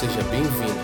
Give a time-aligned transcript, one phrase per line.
[0.00, 0.80] Seja bem-vindo.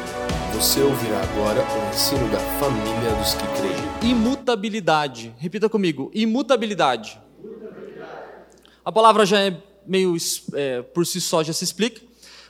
[0.52, 4.12] Você ouvirá agora o ensino da família dos que creem.
[4.12, 5.34] Imutabilidade.
[5.38, 7.18] Repita comigo: imutabilidade.
[8.84, 10.14] A palavra já é meio
[10.52, 12.02] é, por si só já se explica,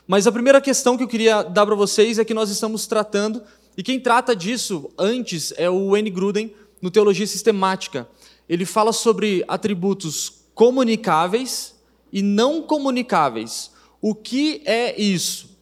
[0.05, 3.41] mas a primeira questão que eu queria dar para vocês é que nós estamos tratando
[3.77, 6.09] e quem trata disso antes é o N.
[6.09, 8.09] Gruden no Teologia Sistemática.
[8.49, 11.75] Ele fala sobre atributos comunicáveis
[12.11, 13.71] e não comunicáveis.
[14.01, 15.55] O que é isso?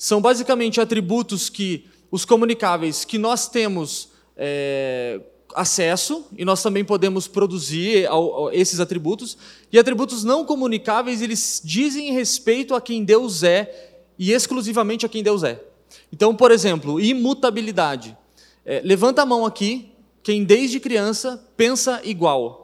[0.00, 5.20] São basicamente atributos que os comunicáveis que nós temos é,
[5.54, 8.08] acesso e nós também podemos produzir
[8.50, 9.36] esses atributos.
[9.70, 15.22] E atributos não comunicáveis, eles dizem respeito a quem Deus é e exclusivamente a quem
[15.22, 15.62] Deus é.
[16.10, 18.16] Então, por exemplo, imutabilidade.
[18.64, 22.59] É, levanta a mão aqui, quem desde criança pensa igual.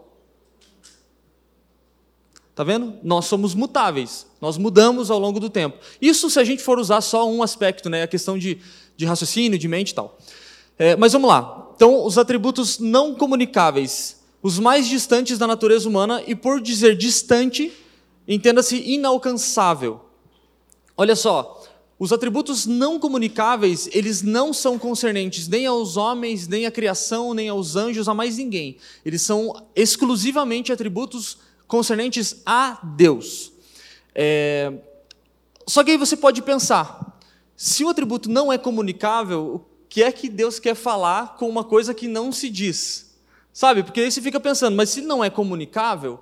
[2.56, 2.95] Tá vendo?
[3.02, 5.77] Nós somos mutáveis, nós mudamos ao longo do tempo.
[6.01, 8.02] Isso se a gente for usar só um aspecto, né?
[8.02, 8.59] a questão de,
[8.96, 10.16] de raciocínio, de mente e tal.
[10.79, 11.71] É, mas vamos lá.
[11.77, 17.71] Então, os atributos não comunicáveis, os mais distantes da natureza humana, e por dizer distante,
[18.27, 20.01] entenda-se inalcançável.
[20.96, 21.62] Olha só,
[21.99, 27.51] os atributos não comunicáveis, eles não são concernentes nem aos homens, nem à criação, nem
[27.51, 28.79] aos anjos, a mais ninguém.
[29.04, 33.52] Eles são exclusivamente atributos concernentes a Deus.
[34.14, 34.72] É...
[35.66, 37.18] Só que aí você pode pensar:
[37.56, 41.64] se o atributo não é comunicável, o que é que Deus quer falar com uma
[41.64, 43.16] coisa que não se diz?
[43.52, 43.82] Sabe?
[43.82, 46.20] Porque aí você fica pensando, mas se não é comunicável,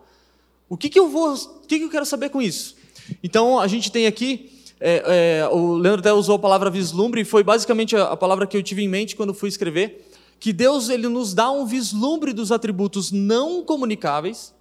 [0.68, 2.76] o que, que eu vou, o que, que eu quero saber com isso?
[3.22, 7.24] Então a gente tem aqui, é, é, o Leandro até usou a palavra vislumbre, e
[7.24, 10.88] foi basicamente a, a palavra que eu tive em mente quando fui escrever, que Deus
[10.88, 14.53] ele nos dá um vislumbre dos atributos não comunicáveis,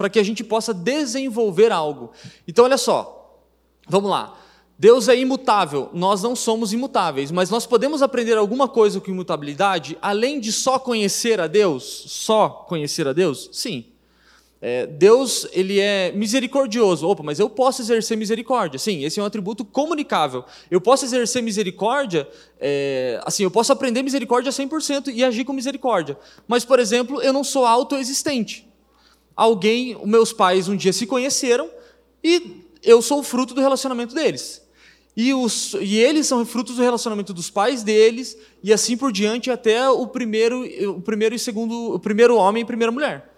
[0.00, 2.10] para que a gente possa desenvolver algo.
[2.48, 3.38] Então, olha só,
[3.86, 4.34] vamos lá.
[4.78, 9.98] Deus é imutável, nós não somos imutáveis, mas nós podemos aprender alguma coisa com imutabilidade,
[10.00, 11.84] além de só conhecer a Deus?
[12.06, 13.50] Só conhecer a Deus?
[13.52, 13.84] Sim.
[14.62, 17.06] É, Deus, ele é misericordioso.
[17.06, 18.78] Opa, mas eu posso exercer misericórdia.
[18.78, 20.46] Sim, esse é um atributo comunicável.
[20.70, 22.26] Eu posso exercer misericórdia,
[22.58, 26.16] é, assim, eu posso aprender misericórdia 100% e agir com misericórdia.
[26.48, 28.69] Mas, por exemplo, eu não sou autoexistente
[29.40, 31.70] alguém, meus pais um dia se conheceram
[32.22, 34.60] e eu sou o fruto do relacionamento deles.
[35.16, 39.50] E, os, e eles são frutos do relacionamento dos pais deles e assim por diante
[39.50, 43.32] até o primeiro, o primeiro e segundo, o primeiro homem e primeira mulher.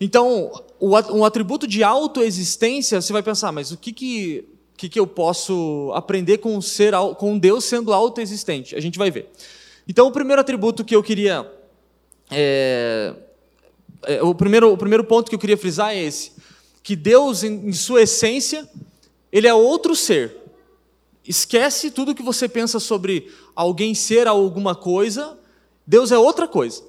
[0.00, 5.08] Então, um atributo de autoexistência, você vai pensar, mas o que que, que, que eu
[5.08, 8.76] posso aprender com ser com Deus sendo autoexistente?
[8.76, 9.28] A gente vai ver.
[9.88, 11.50] Então, o primeiro atributo que eu queria
[12.30, 13.14] é,
[14.22, 16.32] o, primeiro, o primeiro ponto que eu queria frisar é esse:
[16.82, 18.68] que Deus, em, em sua essência,
[19.32, 20.36] ele é outro ser.
[21.26, 25.36] Esquece tudo que você pensa sobre alguém ser alguma coisa,
[25.86, 26.82] Deus é outra coisa.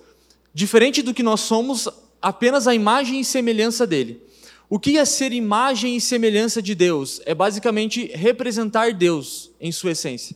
[0.54, 1.88] Diferente do que nós somos,
[2.22, 4.22] apenas a imagem e semelhança dele.
[4.70, 7.22] O que é ser imagem e semelhança de Deus?
[7.26, 10.36] É basicamente representar Deus em sua essência.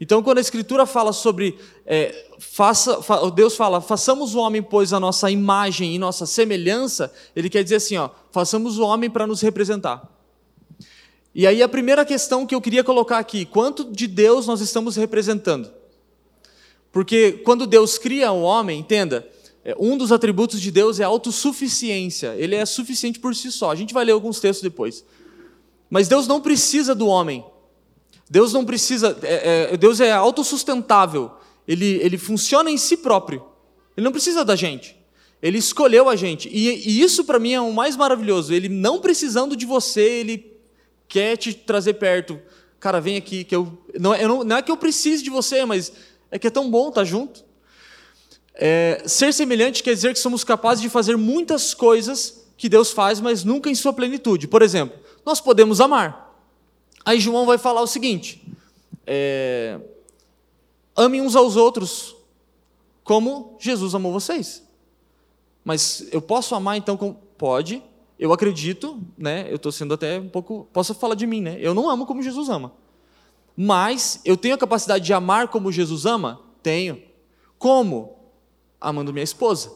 [0.00, 4.94] Então, quando a Escritura fala sobre, é, faça, fa, Deus fala, façamos o homem, pois,
[4.94, 9.26] a nossa imagem e nossa semelhança, ele quer dizer assim, ó, façamos o homem para
[9.26, 10.08] nos representar.
[11.34, 14.96] E aí a primeira questão que eu queria colocar aqui, quanto de Deus nós estamos
[14.96, 15.70] representando?
[16.90, 19.28] Porque quando Deus cria o homem, entenda,
[19.62, 23.70] é, um dos atributos de Deus é a autossuficiência, ele é suficiente por si só.
[23.70, 25.04] A gente vai ler alguns textos depois.
[25.90, 27.44] Mas Deus não precisa do homem
[28.30, 31.32] Deus não precisa, é, é, Deus é autossustentável,
[31.66, 33.44] ele, ele funciona em si próprio,
[33.96, 34.96] ele não precisa da gente,
[35.42, 39.00] ele escolheu a gente, e, e isso para mim é o mais maravilhoso, ele não
[39.00, 40.56] precisando de você, ele
[41.08, 42.40] quer te trazer perto,
[42.78, 45.64] cara, vem aqui, que eu não, eu não, não é que eu precise de você,
[45.64, 45.92] mas
[46.30, 47.44] é que é tão bom estar junto.
[48.54, 53.20] É, ser semelhante quer dizer que somos capazes de fazer muitas coisas que Deus faz,
[53.20, 54.46] mas nunca em sua plenitude.
[54.46, 56.29] Por exemplo, nós podemos amar.
[57.10, 58.40] Aí João vai falar o seguinte:
[59.04, 59.80] é,
[60.94, 62.14] amem uns aos outros
[63.02, 64.62] como Jesus amou vocês.
[65.64, 67.14] Mas eu posso amar então como.
[67.36, 67.82] Pode,
[68.16, 69.50] eu acredito, né?
[69.50, 70.68] Eu estou sendo até um pouco.
[70.72, 71.56] Posso falar de mim, né?
[71.58, 72.72] Eu não amo como Jesus ama.
[73.56, 76.40] Mas eu tenho a capacidade de amar como Jesus ama?
[76.62, 77.02] Tenho.
[77.58, 78.18] Como?
[78.80, 79.72] Amando minha esposa.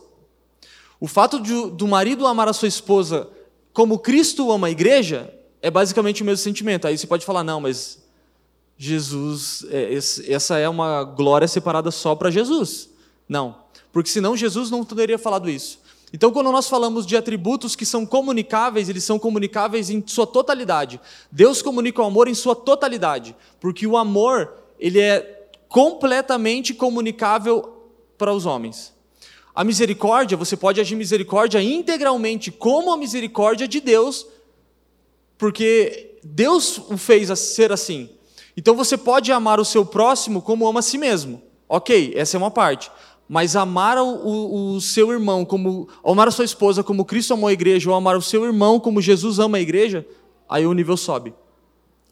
[1.01, 3.29] O fato de, do marido amar a sua esposa
[3.73, 6.87] como Cristo ama a igreja é basicamente o mesmo sentimento.
[6.87, 7.99] Aí você pode falar, não, mas
[8.77, 9.95] Jesus, é,
[10.29, 12.91] essa é uma glória separada só para Jesus.
[13.27, 13.57] Não,
[13.91, 15.81] porque senão Jesus não teria falado isso.
[16.13, 21.01] Então, quando nós falamos de atributos que são comunicáveis, eles são comunicáveis em sua totalidade.
[21.33, 27.89] Deus comunica o amor em sua totalidade, porque o amor, ele é completamente comunicável
[28.19, 28.93] para os homens.
[29.55, 34.27] A misericórdia, você pode agir misericórdia integralmente como a misericórdia de Deus,
[35.39, 38.09] porque Deus o fez ser assim.
[38.57, 41.43] Então você pode amar o seu próximo como ama a si mesmo.
[41.69, 42.91] Ok, essa é uma parte.
[43.29, 45.89] Mas amar o, o, seu irmão como.
[46.05, 49.01] Amar a sua esposa como Cristo amou a igreja, ou amar o seu irmão como
[49.01, 50.07] Jesus ama a igreja,
[50.49, 51.33] aí o nível sobe.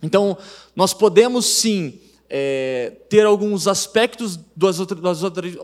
[0.02, 0.36] Então,
[0.74, 4.78] nós podemos sim é, ter alguns aspectos dos,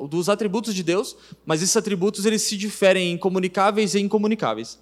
[0.08, 1.16] dos atributos de Deus,
[1.46, 4.78] mas esses atributos eles se diferem em comunicáveis e incomunicáveis.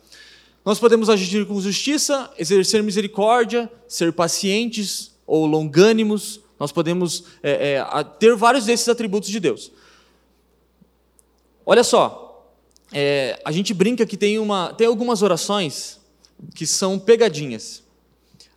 [0.67, 6.41] Nós podemos agir com justiça, exercer misericórdia, ser pacientes ou longânimos.
[6.59, 9.71] Nós podemos é, é, ter vários desses atributos de Deus.
[11.65, 12.53] Olha só,
[12.93, 16.01] é, a gente brinca que tem, uma, tem algumas orações
[16.53, 17.85] que são pegadinhas.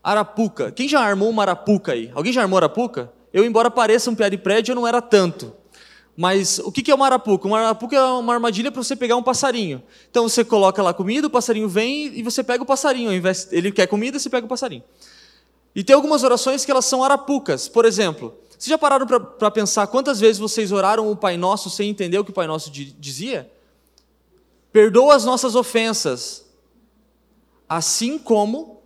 [0.03, 0.71] Arapuca.
[0.71, 2.09] Quem já armou uma arapuca aí?
[2.15, 3.13] Alguém já armou arapuca?
[3.31, 5.53] Eu, embora pareça um piada de prédio, eu não era tanto.
[6.21, 7.47] Mas o que é uma arapuca?
[7.47, 9.81] Uma arapuca é uma armadilha para você pegar um passarinho.
[10.11, 13.09] Então você coloca lá comida, o passarinho vem e você pega o passarinho.
[13.53, 14.83] Ele quer comida, você pega o passarinho.
[15.73, 17.69] E tem algumas orações que elas são arapucas.
[17.69, 21.89] Por exemplo, vocês já pararam para pensar quantas vezes vocês oraram o Pai Nosso sem
[21.89, 23.49] entender o que o Pai Nosso dizia?
[24.73, 26.45] Perdoa as nossas ofensas,
[27.69, 28.81] assim como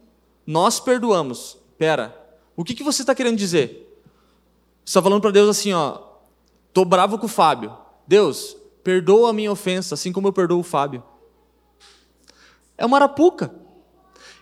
[0.45, 1.57] nós perdoamos.
[1.79, 2.15] Pera,
[2.55, 3.99] o que, que você está querendo dizer?
[4.85, 6.12] Você está falando para Deus assim, ó,
[6.73, 7.77] tô bravo com o Fábio.
[8.07, 11.03] Deus, perdoa a minha ofensa, assim como eu perdoo o Fábio.
[12.77, 13.53] É uma arapuca.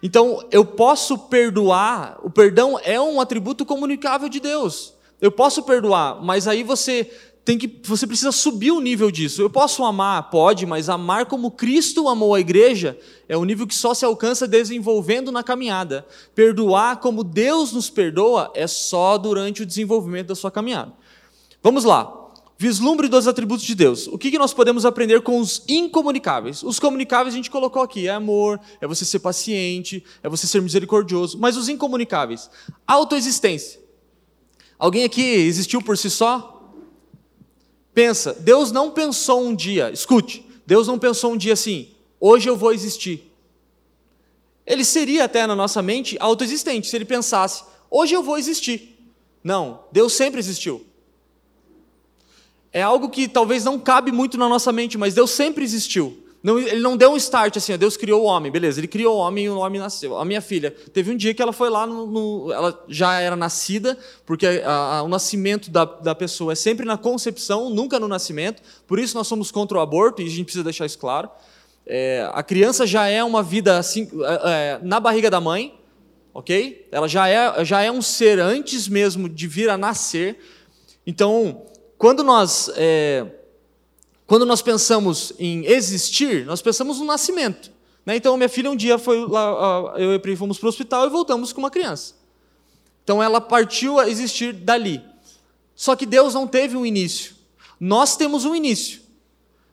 [0.01, 4.95] Então, eu posso perdoar, o perdão é um atributo comunicável de Deus.
[5.19, 7.12] Eu posso perdoar, mas aí você
[7.44, 9.42] tem que você precisa subir o nível disso.
[9.42, 12.98] Eu posso amar, pode, mas amar como Cristo amou a igreja
[13.28, 16.06] é um nível que só se alcança desenvolvendo na caminhada.
[16.36, 20.94] Perdoar como Deus nos perdoa é só durante o desenvolvimento da sua caminhada.
[21.62, 22.20] Vamos lá.
[22.62, 24.06] Vislumbre dos atributos de Deus.
[24.06, 26.62] O que nós podemos aprender com os incomunicáveis?
[26.62, 30.62] Os comunicáveis a gente colocou aqui: é amor, é você ser paciente, é você ser
[30.62, 31.40] misericordioso.
[31.40, 32.52] Mas os incomunicáveis,
[32.86, 33.81] autoexistência.
[34.78, 36.72] Alguém aqui existiu por si só?
[37.96, 42.56] Pensa, Deus não pensou um dia, escute, Deus não pensou um dia assim, hoje eu
[42.56, 43.34] vou existir.
[44.68, 49.04] Ele seria até na nossa mente autoexistente se ele pensasse, hoje eu vou existir.
[49.44, 50.91] Não, Deus sempre existiu.
[52.73, 56.18] É algo que talvez não cabe muito na nossa mente, mas Deus sempre existiu.
[56.44, 59.19] Não, ele não deu um start assim, Deus criou o homem, beleza, ele criou o
[59.19, 60.18] homem e o homem nasceu.
[60.18, 63.35] A minha filha, teve um dia que ela foi lá, no, no ela já era
[63.35, 63.95] nascida,
[64.25, 68.63] porque a, a, o nascimento da, da pessoa é sempre na concepção, nunca no nascimento,
[68.88, 71.29] por isso nós somos contra o aborto, e a gente precisa deixar isso claro.
[71.85, 75.75] É, a criança já é uma vida assim, é, é na barriga da mãe,
[76.33, 76.88] ok?
[76.91, 80.39] Ela já é, já é um ser antes mesmo de vir a nascer.
[81.06, 81.68] Então,
[82.01, 82.68] quando nós.
[82.77, 83.27] É,
[84.25, 87.71] quando nós pensamos em existir, nós pensamos no nascimento.
[88.03, 88.15] Né?
[88.15, 91.06] Então, minha filha um dia foi lá, eu e a Pri fomos para o hospital
[91.06, 92.15] e voltamos com uma criança.
[93.03, 95.00] Então, ela partiu a existir dali.
[95.75, 97.36] Só que Deus não teve um início.
[97.80, 99.01] Nós temos um início.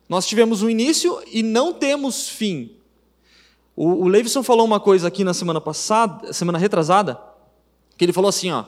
[0.06, 2.76] Nós tivemos um início e não temos fim.
[3.74, 7.19] O, o Leivson falou uma coisa aqui na semana passada, semana retrasada,
[7.96, 8.64] que ele falou assim: ó,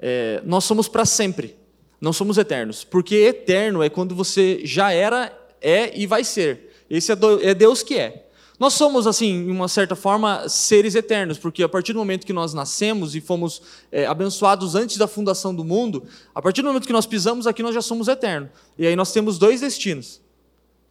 [0.00, 1.60] é, nós somos para sempre
[2.02, 2.82] não somos eternos.
[2.82, 6.74] Porque eterno é quando você já era, é e vai ser.
[6.90, 8.26] Esse é Deus que é.
[8.58, 12.32] Nós somos, assim, de uma certa forma, seres eternos, porque a partir do momento que
[12.32, 16.04] nós nascemos e fomos é, abençoados antes da fundação do mundo,
[16.34, 18.50] a partir do momento que nós pisamos aqui, nós já somos eternos.
[18.76, 20.20] E aí nós temos dois destinos.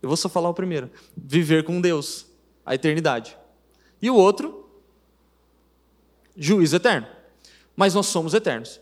[0.02, 2.26] Eu vou só falar o primeiro: viver com Deus,
[2.66, 3.38] a eternidade.
[4.02, 4.70] E o outro,
[6.36, 7.08] juízo eterno.
[7.76, 8.80] Mas nós somos eternos.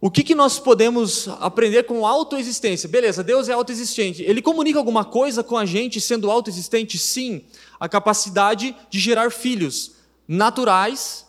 [0.00, 2.88] O que, que nós podemos aprender com autoexistência?
[2.88, 4.22] Beleza, Deus é autoexistente.
[4.22, 6.96] Ele comunica alguma coisa com a gente sendo autoexistente?
[6.98, 7.44] Sim.
[7.78, 9.92] A capacidade de gerar filhos
[10.26, 11.26] naturais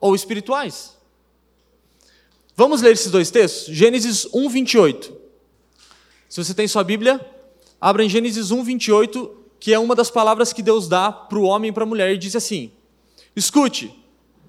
[0.00, 0.96] ou espirituais.
[2.56, 3.72] Vamos ler esses dois textos?
[3.72, 5.12] Gênesis 1, 28.
[6.28, 7.24] Se você tem sua Bíblia,
[7.80, 11.44] abra em Gênesis 1, 28, que é uma das palavras que Deus dá para o
[11.44, 12.72] homem e para a mulher, e diz assim:
[13.36, 13.94] Escute,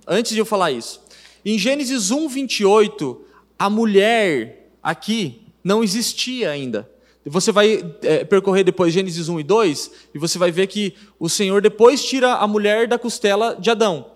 [0.08, 1.02] antes de eu falar isso.
[1.46, 3.27] Em Gênesis 1, 28,
[3.58, 6.90] a mulher aqui não existia ainda.
[7.26, 11.28] Você vai é, percorrer depois Gênesis 1 e 2 e você vai ver que o
[11.28, 14.12] Senhor depois tira a mulher da costela de Adão.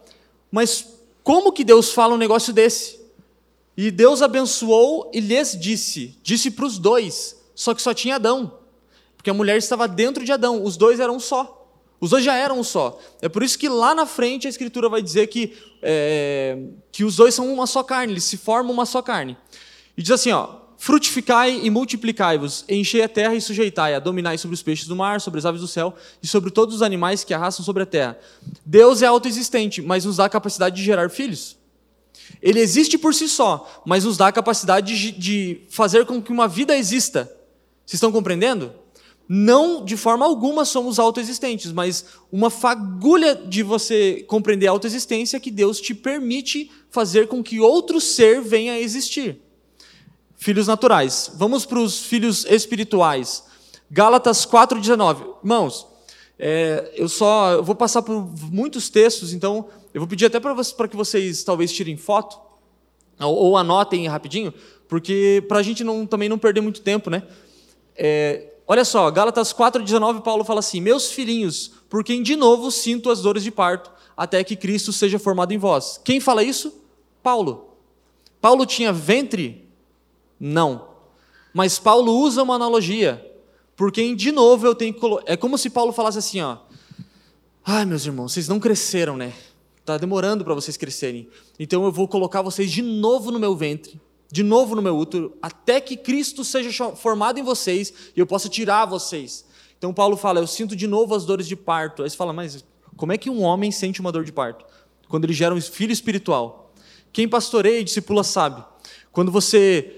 [0.50, 0.88] Mas
[1.24, 3.00] como que Deus fala um negócio desse?
[3.76, 8.60] E Deus abençoou e lhes disse, disse para os dois, só que só tinha Adão.
[9.18, 11.61] porque a mulher estava dentro de Adão, os dois eram só.
[12.02, 13.00] Os dois já eram um só.
[13.22, 16.58] É por isso que lá na frente a Escritura vai dizer que, é,
[16.92, 19.38] que os dois são uma só carne, eles se formam uma só carne.
[19.96, 24.64] E diz assim: ó, frutificai e multiplicai-vos, enchei a terra e sujeitai-a, dominai sobre os
[24.64, 25.94] peixes do mar, sobre as aves do céu
[26.24, 28.18] e sobre todos os animais que arrastam sobre a terra.
[28.66, 31.56] Deus é autoexistente, mas nos dá a capacidade de gerar filhos.
[32.42, 36.32] Ele existe por si só, mas nos dá a capacidade de, de fazer com que
[36.32, 37.26] uma vida exista.
[37.86, 38.74] Vocês estão compreendendo?
[39.34, 45.40] Não de forma alguma somos autoexistentes, mas uma fagulha de você compreender a autoexistência é
[45.40, 49.40] que Deus te permite fazer com que outro ser venha a existir.
[50.36, 51.32] Filhos naturais.
[51.36, 53.46] Vamos para os filhos espirituais.
[53.90, 55.36] Gálatas 4,19.
[55.42, 55.88] Irmãos,
[56.38, 60.88] é, eu só eu vou passar por muitos textos, então eu vou pedir até para
[60.90, 62.38] que vocês talvez tirem foto
[63.18, 64.54] ou, ou anotem rapidinho,
[64.90, 67.24] porque para a gente não, também não perder muito tempo, né?
[67.96, 73.10] É, Olha só, Gálatas 4,19, Paulo fala assim: Meus filhinhos, por quem de novo sinto
[73.10, 76.00] as dores de parto, até que Cristo seja formado em vós.
[76.04, 76.82] Quem fala isso?
[77.22, 77.76] Paulo.
[78.40, 79.68] Paulo tinha ventre?
[80.40, 80.90] Não.
[81.54, 83.28] Mas Paulo usa uma analogia.
[83.76, 86.58] Por quem de novo eu tenho que É como se Paulo falasse assim: ó.
[87.64, 89.34] Ai, meus irmãos, vocês não cresceram, né?
[89.80, 91.28] Está demorando para vocês crescerem.
[91.60, 94.00] Então eu vou colocar vocês de novo no meu ventre
[94.32, 98.48] de novo no meu útero, até que Cristo seja formado em vocês e eu possa
[98.48, 99.46] tirar vocês.
[99.78, 102.04] Então Paulo fala: Eu sinto de novo as dores de parto.
[102.04, 102.64] Aí você fala, mas
[102.96, 104.64] como é que um homem sente uma dor de parto?
[105.10, 106.74] Quando ele gera um filho espiritual.
[107.12, 108.64] Quem pastoreia e discipula sabe.
[109.12, 109.98] Quando você.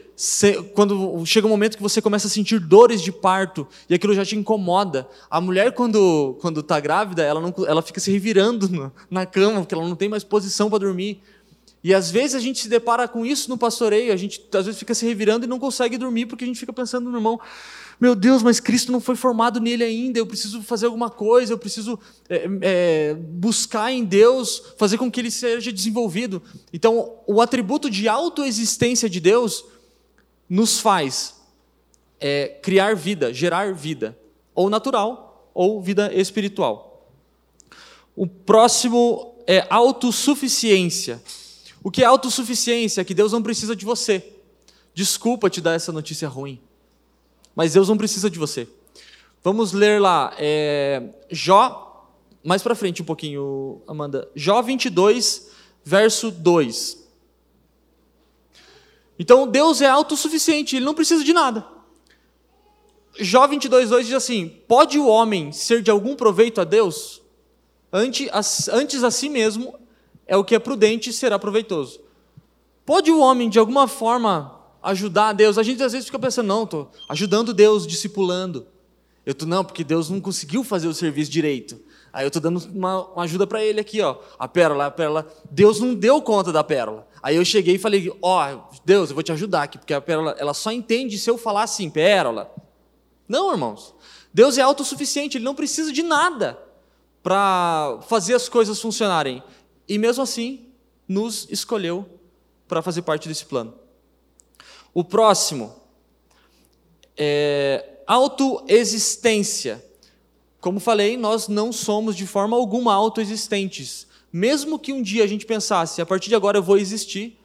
[0.74, 4.24] Quando chega um momento que você começa a sentir dores de parto e aquilo já
[4.24, 5.08] te incomoda.
[5.30, 9.88] A mulher, quando está grávida, ela, não, ela fica se revirando na cama, porque ela
[9.88, 11.22] não tem mais posição para dormir.
[11.84, 14.80] E às vezes a gente se depara com isso no pastoreio, a gente às vezes
[14.80, 17.40] fica se revirando e não consegue dormir porque a gente fica pensando no irmão,
[18.00, 21.58] meu Deus, mas Cristo não foi formado nele ainda, eu preciso fazer alguma coisa, eu
[21.58, 22.00] preciso
[22.30, 26.42] é, é, buscar em Deus, fazer com que ele seja desenvolvido.
[26.72, 29.66] Então, o atributo de autoexistência de Deus
[30.50, 31.36] nos faz
[32.20, 34.18] é, criar vida, gerar vida,
[34.56, 37.10] ou natural, ou vida espiritual.
[38.16, 41.22] O próximo é autossuficiência.
[41.84, 43.02] O que é autossuficiência?
[43.02, 44.34] É que Deus não precisa de você.
[44.94, 46.60] Desculpa te dar essa notícia ruim.
[47.54, 48.68] Mas Deus não precisa de você.
[49.44, 52.08] Vamos ler lá, é, Jó,
[52.42, 54.30] mais para frente um pouquinho, Amanda.
[54.34, 55.50] Jó 22,
[55.84, 57.04] verso 2.
[59.20, 61.68] Então Deus é autossuficiente, ele não precisa de nada.
[63.20, 67.22] Jó 22, 2 diz assim: Pode o homem ser de algum proveito a Deus?
[67.92, 69.78] Antes, antes a si mesmo
[70.28, 72.00] é o que é prudente e será proveitoso.
[72.86, 75.58] Pode o homem, de alguma forma, ajudar a Deus?
[75.58, 78.68] A gente às vezes fica pensando, não, estou ajudando Deus, discipulando.
[79.26, 81.80] Eu estou, não, porque Deus não conseguiu fazer o serviço direito.
[82.12, 84.18] Aí eu estou dando uma, uma ajuda para ele aqui, ó.
[84.38, 85.28] A pérola, a pérola.
[85.50, 87.08] Deus não deu conta da pérola.
[87.24, 90.02] Aí eu cheguei e falei, ó, oh, Deus, eu vou te ajudar aqui, porque a
[90.02, 92.54] pérola, ela só entende se eu falar assim, pérola.
[93.28, 93.96] Não, irmãos.
[94.34, 96.60] Deus é autossuficiente, ele não precisa de nada
[97.24, 99.42] para fazer as coisas funcionarem.
[99.88, 100.68] E mesmo assim,
[101.08, 102.06] nos escolheu
[102.68, 103.74] para fazer parte desse plano.
[104.94, 105.76] O próximo
[107.18, 109.84] é autoexistência.
[110.60, 114.08] Como falei, nós não somos de forma alguma autoexistentes.
[114.32, 117.38] Mesmo que um dia a gente pensasse, a partir de agora eu vou existir,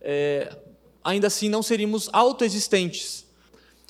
[0.00, 0.56] é,
[1.02, 3.24] ainda assim não seríamos autoexistentes.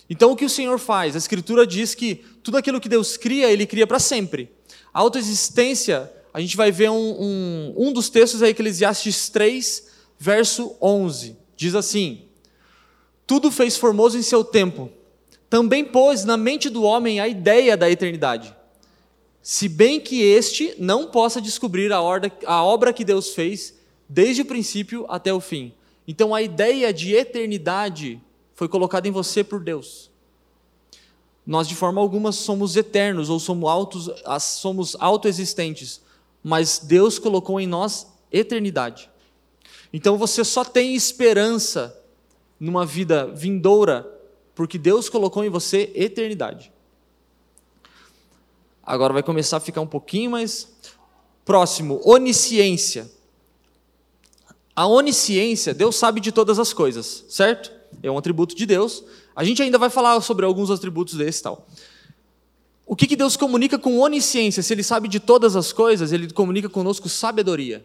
[0.08, 1.14] Então o que o Senhor faz?
[1.14, 4.50] A Escritura diz que tudo aquilo que Deus cria, Ele cria para sempre.
[4.94, 9.88] A autoexistência a gente vai ver um, um, um dos textos é Eclesiastes 3,
[10.18, 11.34] verso 11.
[11.56, 12.26] Diz assim:
[13.26, 14.90] Tudo fez formoso em seu tempo,
[15.48, 18.54] também pôs na mente do homem a ideia da eternidade,
[19.40, 23.72] se bem que este não possa descobrir a, ordem, a obra que Deus fez
[24.06, 25.72] desde o princípio até o fim.
[26.06, 28.20] Então a ideia de eternidade
[28.54, 30.10] foi colocada em você por Deus.
[31.46, 36.04] Nós de forma alguma somos eternos ou somos autos, somos autoexistentes
[36.48, 39.10] mas Deus colocou em nós eternidade.
[39.92, 42.00] Então você só tem esperança
[42.60, 44.08] numa vida vindoura,
[44.54, 46.72] porque Deus colocou em você eternidade.
[48.80, 50.72] Agora vai começar a ficar um pouquinho mais
[51.44, 53.10] próximo, onisciência.
[54.76, 57.72] A onisciência, Deus sabe de todas as coisas, certo?
[58.04, 59.02] É um atributo de Deus.
[59.34, 61.66] A gente ainda vai falar sobre alguns atributos desse tal.
[62.86, 64.62] O que, que Deus comunica com onisciência?
[64.62, 67.84] Se Ele sabe de todas as coisas, Ele comunica conosco sabedoria.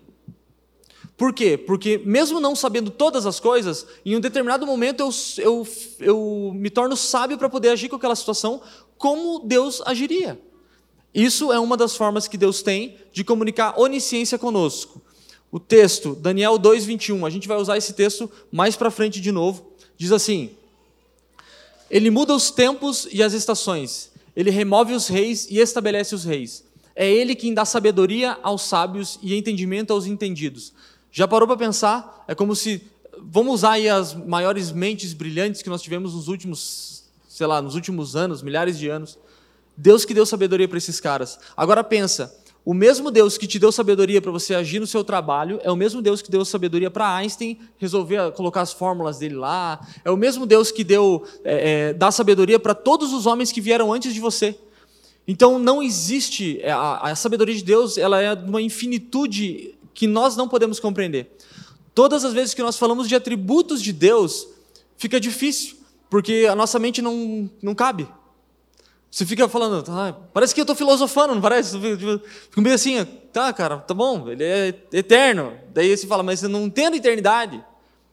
[1.17, 1.58] Por quê?
[1.58, 5.67] Porque, mesmo não sabendo todas as coisas, em um determinado momento eu, eu,
[6.00, 8.62] eu me torno sábio para poder agir com aquela situação
[8.98, 10.39] como Deus agiria.
[11.13, 15.01] Isso é uma das formas que Deus tem de comunicar onisciência conosco.
[15.51, 19.74] O texto, Daniel 2,21, a gente vai usar esse texto mais para frente de novo.
[19.98, 20.51] Diz assim:
[21.89, 26.63] Ele muda os tempos e as estações, ele remove os reis e estabelece os reis.
[26.95, 30.73] É ele quem dá sabedoria aos sábios e entendimento aos entendidos.
[31.11, 32.23] Já parou para pensar?
[32.27, 32.81] É como se
[33.19, 37.75] vamos usar aí as maiores mentes brilhantes que nós tivemos nos últimos, sei lá, nos
[37.75, 39.17] últimos anos, milhares de anos.
[39.75, 41.39] Deus que deu sabedoria para esses caras.
[41.55, 45.60] Agora pensa, o mesmo Deus que te deu sabedoria para você agir no seu trabalho
[45.63, 49.82] é o mesmo Deus que deu sabedoria para Einstein resolver colocar as fórmulas dele lá.
[50.06, 53.60] É o mesmo Deus que deu é, é, dá sabedoria para todos os homens que
[53.60, 54.56] vieram antes de você.
[55.27, 60.36] Então não existe é, a, a sabedoria de Deus, ela é uma infinitude que nós
[60.36, 61.36] não podemos compreender.
[61.96, 64.48] Todas as vezes que nós falamos de atributos de Deus,
[64.98, 65.77] fica difícil,
[66.12, 68.08] porque a nossa mente não, não cabe.
[69.12, 71.77] Você fica falando, ah, parece que eu estou filosofando, não parece?
[72.50, 73.03] Fico meio assim,
[73.34, 75.53] tá, cara, tá bom, ele é eterno.
[75.74, 77.62] Daí você fala, mas eu não entendo eternidade.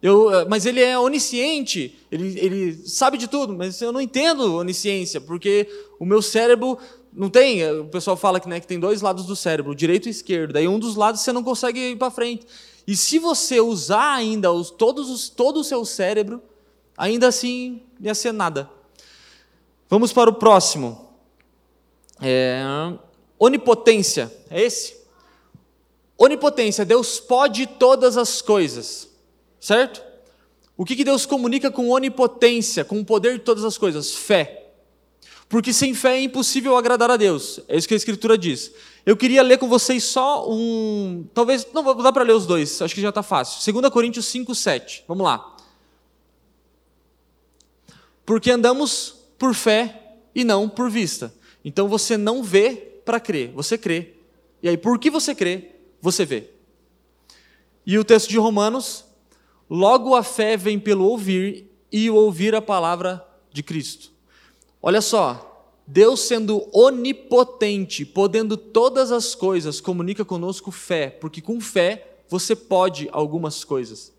[0.02, 4.56] Eu, eh, mas ele é onisciente, ele, ele sabe de tudo, mas eu não entendo
[4.56, 5.68] onisciência, porque
[6.00, 6.76] o meu cérebro
[7.12, 10.10] não tem, o pessoal fala que, né, que tem dois lados do cérebro, direito e
[10.10, 10.52] esquerdo.
[10.52, 12.44] Daí um dos lados você não consegue ir para frente.
[12.86, 16.42] E se você usar ainda os, todos os, todo o seu cérebro,
[16.96, 18.68] ainda assim ia ser nada.
[19.88, 21.08] Vamos para o próximo.
[22.20, 22.62] É,
[23.38, 24.96] onipotência, é esse?
[26.16, 29.08] Onipotência, Deus pode todas as coisas,
[29.60, 30.02] certo?
[30.76, 34.14] O que, que Deus comunica com onipotência, com o poder de todas as coisas?
[34.14, 34.66] Fé.
[35.48, 37.60] Porque sem fé é impossível agradar a Deus.
[37.66, 38.70] É isso que a Escritura diz.
[39.06, 41.26] Eu queria ler com vocês só um.
[41.32, 41.66] Talvez.
[41.72, 43.72] Não, vou dar para ler os dois, acho que já está fácil.
[43.72, 45.04] 2 Coríntios 5, 7.
[45.08, 45.56] Vamos lá.
[48.26, 51.32] Porque andamos por fé e não por vista.
[51.64, 52.72] Então você não vê
[53.04, 54.14] para crer, você crê.
[54.62, 56.50] E aí, por que você crê, você vê.
[57.86, 59.04] E o texto de Romanos:
[59.70, 64.12] logo a fé vem pelo ouvir, e o ouvir a palavra de Cristo.
[64.82, 65.48] Olha só,
[65.86, 73.08] Deus sendo onipotente, podendo todas as coisas, comunica conosco fé, porque com fé você pode
[73.10, 74.12] algumas coisas.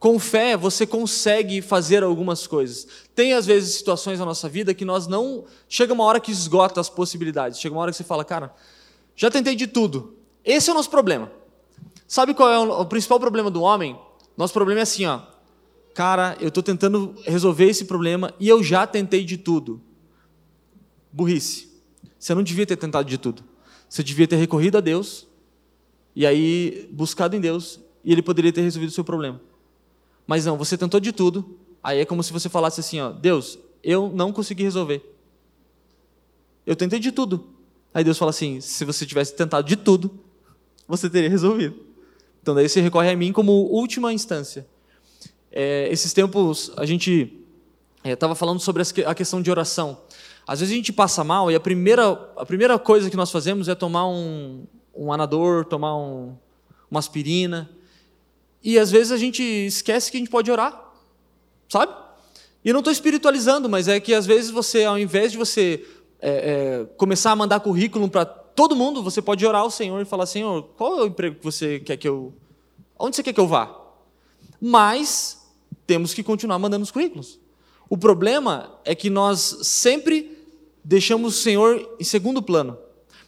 [0.00, 2.88] Com fé você consegue fazer algumas coisas.
[3.14, 5.44] Tem às vezes situações na nossa vida que nós não.
[5.68, 7.60] Chega uma hora que esgota as possibilidades.
[7.60, 8.52] Chega uma hora que você fala, cara,
[9.14, 10.16] já tentei de tudo.
[10.44, 11.30] Esse é o nosso problema.
[12.08, 13.96] Sabe qual é o principal problema do homem?
[14.36, 15.20] Nosso problema é assim, ó
[15.94, 19.82] cara, eu estou tentando resolver esse problema e eu já tentei de tudo.
[21.12, 21.68] Burrice.
[22.18, 23.42] Você não devia ter tentado de tudo.
[23.88, 25.26] Você devia ter recorrido a Deus
[26.14, 29.40] e aí buscado em Deus e Ele poderia ter resolvido o seu problema.
[30.30, 31.58] Mas não, você tentou de tudo.
[31.82, 35.02] Aí é como se você falasse assim, ó, Deus, eu não consegui resolver.
[36.64, 37.48] Eu tentei de tudo.
[37.92, 40.20] Aí Deus fala assim, se você tivesse tentado de tudo,
[40.86, 41.74] você teria resolvido.
[42.40, 44.64] Então daí você recorre a mim como última instância.
[45.50, 47.36] É, esses tempos a gente
[48.04, 50.00] estava é, falando sobre a questão de oração.
[50.46, 53.66] Às vezes a gente passa mal e a primeira, a primeira coisa que nós fazemos
[53.66, 54.64] é tomar um,
[54.94, 56.36] um anador, tomar um,
[56.88, 57.68] uma aspirina.
[58.62, 60.92] E às vezes a gente esquece que a gente pode orar,
[61.68, 61.94] sabe?
[62.64, 65.86] E não estou espiritualizando, mas é que às vezes você, ao invés de você
[66.20, 70.04] é, é, começar a mandar currículo para todo mundo, você pode orar ao Senhor e
[70.04, 72.34] falar: Senhor, qual é o emprego que você quer que eu.
[72.98, 73.74] Onde você quer que eu vá?
[74.60, 75.40] Mas
[75.86, 77.40] temos que continuar mandando os currículos.
[77.88, 80.38] O problema é que nós sempre
[80.84, 82.78] deixamos o Senhor em segundo plano.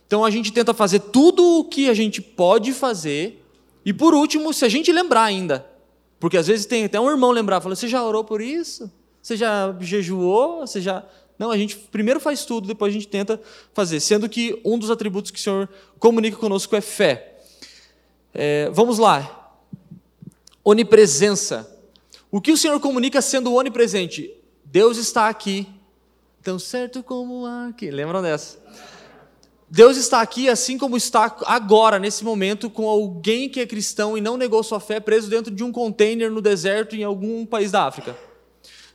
[0.06, 3.41] Então a gente tenta fazer tudo o que a gente pode fazer,
[3.84, 5.66] e por último, se a gente lembrar ainda,
[6.20, 8.90] porque às vezes tem até um irmão lembrar, fala: Você já orou por isso?
[9.20, 10.60] Você já jejuou?
[10.60, 11.04] Você já.
[11.38, 13.40] Não, a gente primeiro faz tudo, depois a gente tenta
[13.72, 13.98] fazer.
[13.98, 15.68] Sendo que um dos atributos que o Senhor
[15.98, 17.40] comunica conosco é fé.
[18.32, 19.56] É, vamos lá.
[20.64, 21.68] Onipresença.
[22.30, 24.32] O que o Senhor comunica sendo onipresente?
[24.64, 25.66] Deus está aqui,
[26.42, 27.90] tão certo como aqui.
[27.90, 28.58] Lembram dessa?
[29.74, 34.20] Deus está aqui assim como está agora, nesse momento, com alguém que é cristão e
[34.20, 37.86] não negou sua fé, preso dentro de um container no deserto em algum país da
[37.86, 38.14] África.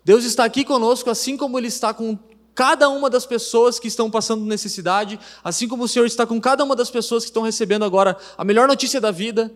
[0.05, 2.15] Deus está aqui conosco, assim como Ele está com
[2.53, 6.63] cada uma das pessoas que estão passando necessidade, assim como o Senhor está com cada
[6.63, 9.51] uma das pessoas que estão recebendo agora a melhor notícia da vida,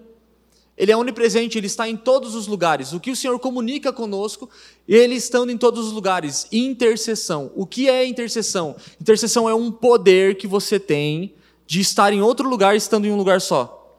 [0.82, 2.92] ele é onipresente, ele está em todos os lugares.
[2.92, 4.50] O que o Senhor comunica conosco,
[4.88, 6.48] ele estando em todos os lugares.
[6.52, 7.52] Intercessão.
[7.56, 8.76] O que é intercessão?
[9.00, 11.36] Intercessão é um poder que você tem
[11.68, 13.96] de estar em outro lugar estando em um lugar só.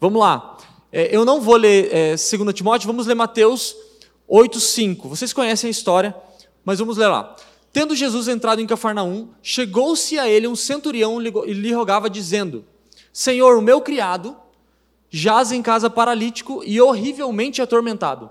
[0.00, 0.58] Vamos lá.
[0.90, 3.76] É, eu não vou ler é, 2 Timóteo, vamos ler Mateus
[4.26, 5.08] 8, 5.
[5.08, 6.16] Vocês conhecem a história,
[6.64, 7.36] mas vamos ler lá.
[7.72, 12.64] Tendo Jesus entrado em Cafarnaum, chegou-se a ele um centurião e lhe rogava, dizendo:
[13.12, 14.36] Senhor, o meu criado
[15.10, 18.30] jaz em casa paralítico e horrivelmente atormentado.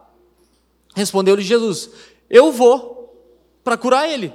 [0.96, 1.90] Respondeu-lhe Jesus:
[2.30, 2.98] Eu vou
[3.64, 4.34] para curar ele.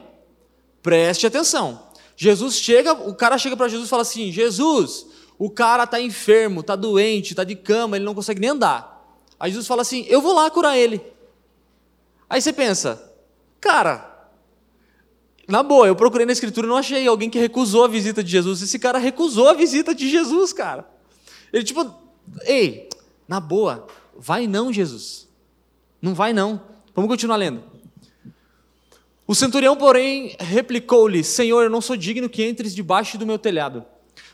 [0.82, 1.90] Preste atenção.
[2.16, 5.06] Jesus chega, o cara chega para Jesus e fala assim: Jesus,
[5.38, 8.92] o cara está enfermo, está doente, está de cama, ele não consegue nem andar.
[9.38, 11.00] Aí Jesus fala assim: Eu vou lá curar ele.
[12.28, 13.12] Aí você pensa,
[13.60, 14.30] cara,
[15.46, 18.30] na boa, eu procurei na escritura e não achei alguém que recusou a visita de
[18.30, 18.62] Jesus.
[18.62, 20.88] Esse cara recusou a visita de Jesus, cara.
[21.52, 22.01] Ele tipo,
[22.44, 22.88] ei,
[23.26, 23.86] na boa,
[24.18, 25.28] vai não, Jesus.
[26.00, 26.60] Não vai não.
[26.94, 27.62] Vamos continuar lendo.
[29.26, 33.84] O centurião, porém, replicou-lhe: Senhor, eu não sou digno que entres debaixo do meu telhado,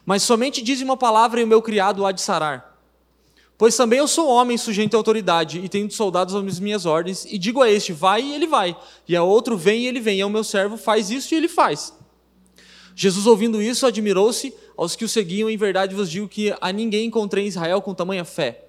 [0.04, 2.76] mas somente dize uma palavra e o meu criado há de sarar.
[3.56, 7.36] Pois também eu sou homem sujeito à autoridade e tenho soldados às minhas ordens, e
[7.36, 10.22] digo a este: vai e ele vai, e a outro: vem e ele vem, e
[10.22, 11.92] ao meu servo: faz isso e ele faz.
[12.94, 17.06] Jesus, ouvindo isso, admirou-se aos que o seguiam, em verdade vos digo que a ninguém
[17.06, 18.66] encontrei em Israel com tamanha fé.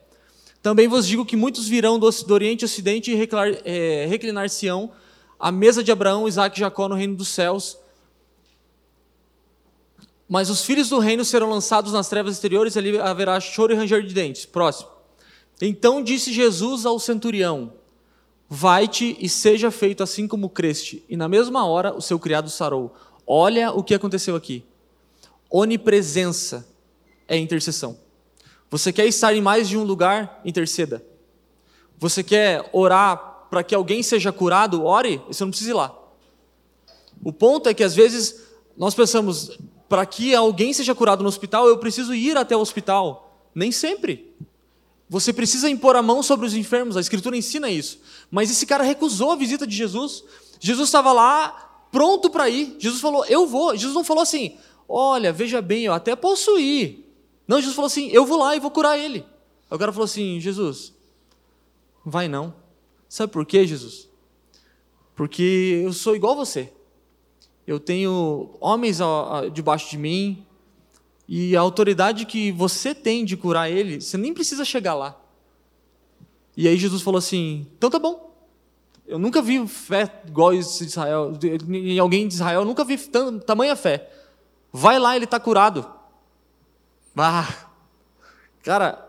[0.60, 3.30] Também vos digo que muitos virão do, Oriente e Ocidente e
[3.63, 4.91] é, reclinar-se-ão
[5.39, 7.78] a mesa de Abraão, Isaac e Jacó no reino dos céus.
[10.28, 13.76] Mas os filhos do reino serão lançados nas trevas exteriores, e ali haverá choro e
[13.76, 14.48] ranger de dentes.
[14.48, 14.89] Próximo.
[15.62, 17.72] Então disse Jesus ao centurião:
[18.50, 21.04] Vai-te e seja feito assim como creste.
[21.08, 22.95] E na mesma hora o seu criado sarou.
[23.28, 24.65] Olha o que aconteceu aqui.
[25.49, 26.67] Onipresença
[27.27, 27.97] é intercessão.
[28.69, 30.41] Você quer estar em mais de um lugar?
[30.45, 31.03] Interceda.
[31.97, 35.95] Você quer orar para que alguém seja curado, ore, você não precisa ir lá.
[37.23, 38.41] O ponto é que às vezes
[38.77, 39.57] nós pensamos,
[39.89, 43.49] para que alguém seja curado no hospital, eu preciso ir até o hospital.
[43.53, 44.33] Nem sempre.
[45.09, 47.99] Você precisa impor a mão sobre os enfermos, a Escritura ensina isso.
[48.29, 50.23] Mas esse cara recusou a visita de Jesus.
[50.59, 52.75] Jesus estava lá, pronto para ir.
[52.77, 53.75] Jesus falou, eu vou.
[53.75, 54.55] Jesus não falou assim,
[54.89, 57.06] olha, veja bem, eu até posso ir.
[57.47, 59.19] Não, Jesus falou assim, eu vou lá e vou curar ele.
[59.69, 60.93] Aí o cara falou assim, Jesus,
[62.04, 62.54] vai não.
[63.08, 64.10] Sabe por quê, Jesus?
[65.15, 66.73] Porque eu sou igual você.
[67.67, 68.99] Eu tenho homens
[69.54, 70.45] debaixo de mim,
[71.28, 75.15] e a autoridade que você tem de curar ele, você nem precisa chegar lá.
[76.58, 78.34] E aí Jesus falou assim: então tá bom.
[79.06, 81.34] Eu nunca vi fé igual Israel,
[81.67, 82.97] em alguém de Israel, eu nunca vi
[83.45, 84.12] tamanha fé.
[84.71, 85.86] Vai lá, ele está curado.
[87.17, 87.67] Ah,
[88.63, 89.05] cara,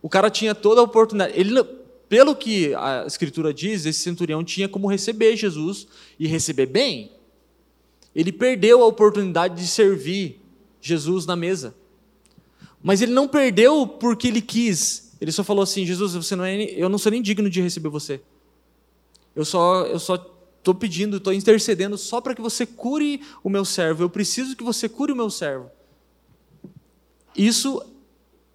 [0.00, 1.38] o cara tinha toda a oportunidade.
[1.38, 1.62] Ele,
[2.08, 5.86] pelo que a Escritura diz, esse centurião tinha como receber Jesus
[6.18, 7.12] e receber bem.
[8.14, 10.40] Ele perdeu a oportunidade de servir
[10.80, 11.74] Jesus na mesa.
[12.82, 15.12] Mas ele não perdeu porque ele quis.
[15.20, 17.88] Ele só falou assim: Jesus, você não é, eu não sou nem digno de receber
[17.88, 18.20] você.
[19.34, 20.16] Eu só, eu só
[20.60, 24.04] estou pedindo, estou intercedendo só para que você cure o meu servo.
[24.04, 25.70] Eu preciso que você cure o meu servo.
[27.36, 27.82] Isso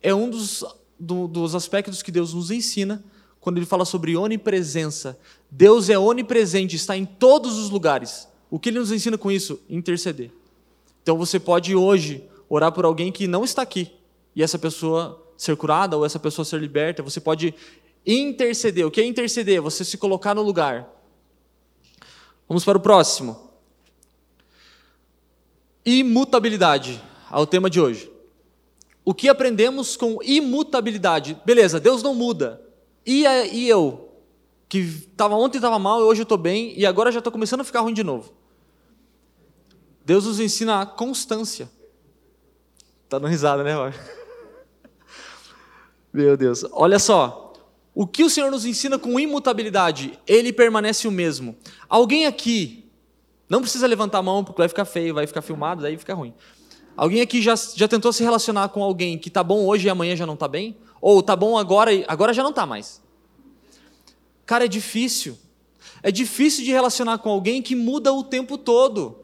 [0.01, 0.63] é um dos,
[0.99, 3.03] do, dos aspectos que Deus nos ensina
[3.39, 5.19] quando ele fala sobre onipresença.
[5.49, 8.27] Deus é onipresente, está em todos os lugares.
[8.49, 9.59] O que ele nos ensina com isso?
[9.69, 10.31] Interceder.
[11.01, 13.91] Então você pode hoje orar por alguém que não está aqui
[14.35, 17.03] e essa pessoa ser curada ou essa pessoa ser liberta.
[17.03, 17.53] Você pode
[18.05, 18.85] interceder.
[18.85, 19.61] O que é interceder?
[19.61, 20.94] Você se colocar no lugar.
[22.47, 23.51] Vamos para o próximo.
[25.86, 28.12] Imutabilidade, ao tema de hoje.
[29.03, 31.39] O que aprendemos com imutabilidade?
[31.45, 32.62] Beleza, Deus não muda.
[33.05, 34.10] E, a, e eu,
[34.67, 37.81] que estava ontem estava mal hoje estou bem e agora já estou começando a ficar
[37.81, 38.34] ruim de novo.
[40.03, 41.69] Deus nos ensina a constância.
[43.08, 43.99] Tá dando risada, né, Roger?
[46.12, 46.65] Meu Deus.
[46.71, 47.44] Olha só.
[47.95, 50.19] O que o Senhor nos ensina com imutabilidade?
[50.27, 51.55] Ele permanece o mesmo.
[51.88, 52.91] Alguém aqui,
[53.47, 56.34] não precisa levantar a mão porque vai ficar feio, vai ficar filmado, daí fica ruim.
[56.97, 60.13] Alguém aqui já, já tentou se relacionar com alguém que está bom hoje e amanhã
[60.13, 60.75] já não está bem?
[60.99, 63.01] Ou tá bom agora e agora já não tá mais.
[64.45, 65.38] Cara, é difícil.
[66.03, 69.19] É difícil de relacionar com alguém que muda o tempo todo.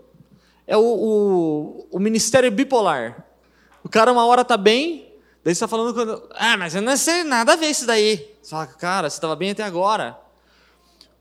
[0.65, 3.27] É o, o, o ministério bipolar.
[3.84, 6.23] O cara uma hora tá bem, daí você tá falando quando.
[6.31, 8.30] Ah, mas eu não sei nada a ver isso daí.
[8.41, 10.19] Você fala, cara, você estava bem até agora.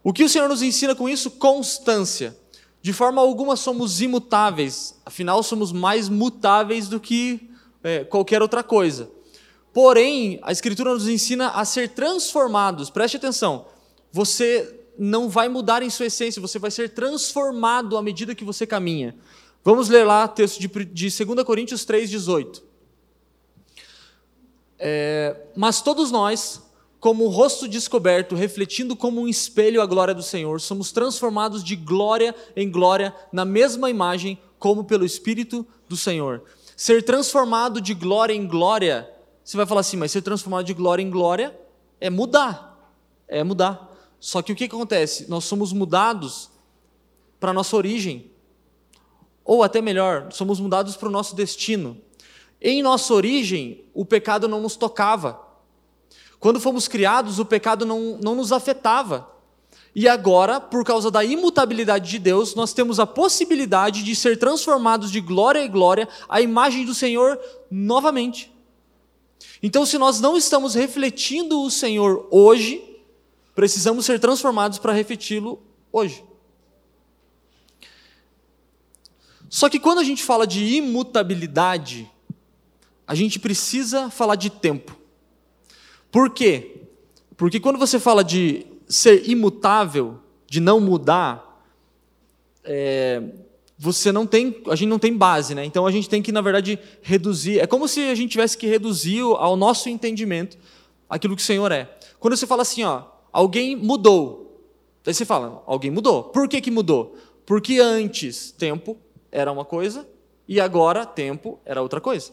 [0.02, 1.32] O que o Senhor nos ensina com isso?
[1.32, 2.36] Constância.
[2.82, 7.50] De forma alguma somos imutáveis, afinal somos mais mutáveis do que
[7.84, 9.10] é, qualquer outra coisa.
[9.72, 12.88] Porém, a Escritura nos ensina a ser transformados.
[12.88, 13.66] Preste atenção.
[14.10, 18.66] Você não vai mudar em sua essência, você vai ser transformado à medida que você
[18.66, 19.14] caminha.
[19.62, 22.62] Vamos ler lá o texto de, de 2 Coríntios 3,18.
[24.78, 26.62] É, mas todos nós,
[27.00, 31.74] como o rosto descoberto, refletindo como um espelho a glória do Senhor, somos transformados de
[31.74, 36.44] glória em glória na mesma imagem, como pelo Espírito do Senhor.
[36.76, 39.10] Ser transformado de glória em glória,
[39.42, 41.58] você vai falar assim, mas ser transformado de glória em glória
[41.98, 42.94] é mudar.
[43.26, 43.90] É mudar.
[44.20, 45.28] Só que o que acontece?
[45.30, 46.50] Nós somos mudados
[47.38, 48.30] para a nossa origem.
[49.42, 51.96] Ou até melhor, somos mudados para o nosso destino.
[52.60, 55.49] Em nossa origem, o pecado não nos tocava.
[56.40, 59.30] Quando fomos criados, o pecado não, não nos afetava.
[59.94, 65.10] E agora, por causa da imutabilidade de Deus, nós temos a possibilidade de ser transformados
[65.10, 67.38] de glória em glória à imagem do Senhor
[67.70, 68.50] novamente.
[69.62, 72.82] Então, se nós não estamos refletindo o Senhor hoje,
[73.54, 75.60] precisamos ser transformados para refleti-lo
[75.92, 76.24] hoje.
[79.50, 82.10] Só que quando a gente fala de imutabilidade,
[83.06, 84.99] a gente precisa falar de tempo.
[86.10, 86.82] Por quê?
[87.36, 91.64] Porque quando você fala de ser imutável, de não mudar,
[92.64, 93.22] é,
[93.78, 95.64] você não tem, a gente não tem base, né?
[95.64, 97.60] Então a gente tem que, na verdade, reduzir.
[97.60, 100.58] É como se a gente tivesse que reduzir ao nosso entendimento
[101.08, 101.88] aquilo que o Senhor é.
[102.18, 104.68] Quando você fala assim, ó, alguém mudou.
[105.02, 106.24] Daí você fala, alguém mudou.
[106.24, 107.16] Por que, que mudou?
[107.46, 108.98] Porque antes tempo
[109.32, 110.06] era uma coisa
[110.46, 112.32] e agora tempo era outra coisa.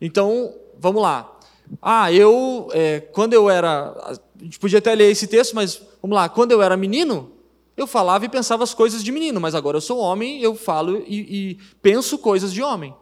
[0.00, 1.31] Então, vamos lá.
[1.80, 3.94] Ah, eu, é, quando eu era.
[4.04, 6.28] A gente podia até ler esse texto, mas vamos lá.
[6.28, 7.32] Quando eu era menino,
[7.76, 11.02] eu falava e pensava as coisas de menino, mas agora eu sou homem, eu falo
[11.06, 12.94] e, e penso coisas de homem.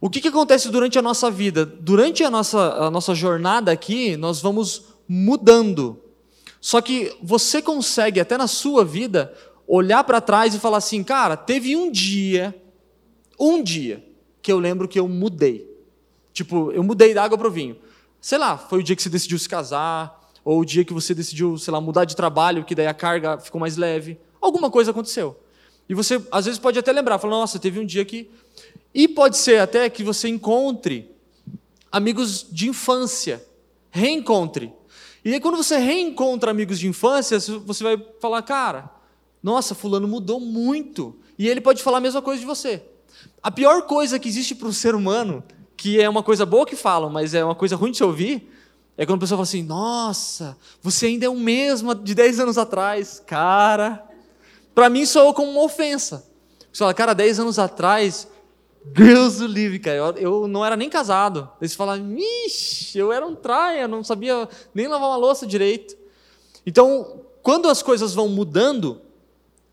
[0.00, 1.64] O que, que acontece durante a nossa vida?
[1.64, 5.98] Durante a nossa, a nossa jornada aqui, nós vamos mudando.
[6.60, 9.34] Só que você consegue, até na sua vida,
[9.66, 12.54] olhar para trás e falar assim: cara, teve um dia,
[13.38, 14.04] um dia,
[14.40, 15.73] que eu lembro que eu mudei.
[16.34, 17.78] Tipo, eu mudei da água para o vinho.
[18.20, 21.14] Sei lá, foi o dia que você decidiu se casar, ou o dia que você
[21.14, 24.18] decidiu, sei lá, mudar de trabalho, que daí a carga ficou mais leve.
[24.40, 25.40] Alguma coisa aconteceu.
[25.88, 28.28] E você, às vezes, pode até lembrar, falar, nossa, teve um dia que.
[28.92, 31.08] E pode ser até que você encontre
[31.90, 33.44] amigos de infância.
[33.90, 34.72] Reencontre.
[35.24, 38.90] E aí, quando você reencontra amigos de infância, você vai falar, cara,
[39.40, 41.16] nossa, Fulano mudou muito.
[41.38, 42.82] E ele pode falar a mesma coisa de você.
[43.42, 45.44] A pior coisa que existe para o ser humano
[45.84, 48.50] que é uma coisa boa que falam, mas é uma coisa ruim de se ouvir,
[48.96, 52.56] é quando a pessoa fala assim: Nossa, você ainda é o mesmo de 10 anos
[52.56, 53.22] atrás.
[53.26, 54.02] Cara,
[54.74, 56.26] para mim soou como uma ofensa.
[56.72, 58.26] Você fala, cara, 10 anos atrás,
[58.82, 61.50] Deus do livre, cara, eu, não era nem casado.
[61.60, 65.98] Aí você fala, Ixi, eu era um traia, não sabia nem lavar uma louça direito.
[66.64, 69.02] Então, quando as coisas vão mudando,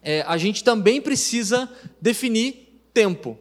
[0.02, 1.71] é, a gente também precisa
[2.02, 3.39] definir tempo.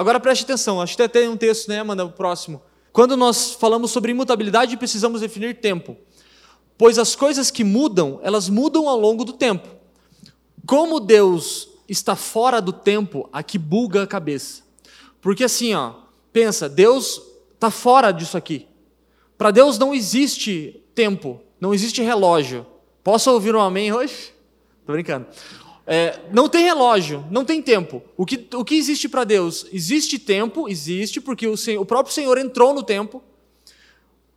[0.00, 2.62] Agora preste atenção, acho que até tem um texto, né, Amanda, o próximo.
[2.90, 5.94] Quando nós falamos sobre imutabilidade, precisamos definir tempo.
[6.78, 9.68] Pois as coisas que mudam, elas mudam ao longo do tempo.
[10.66, 14.62] Como Deus está fora do tempo, aqui buga a cabeça.
[15.20, 15.92] Porque assim, ó,
[16.32, 17.20] pensa, Deus
[17.52, 18.66] está fora disso aqui.
[19.36, 22.66] Para Deus não existe tempo, não existe relógio.
[23.04, 24.32] Posso ouvir um amém hoje?
[24.80, 25.26] Estou brincando.
[25.92, 28.00] É, não tem relógio, não tem tempo.
[28.16, 29.66] O que, o que existe para Deus?
[29.72, 33.20] Existe tempo, existe, porque o, o próprio Senhor entrou no tempo.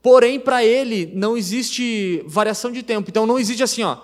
[0.01, 3.07] Porém, para Ele não existe variação de tempo.
[3.07, 3.99] Então não existe assim, ó.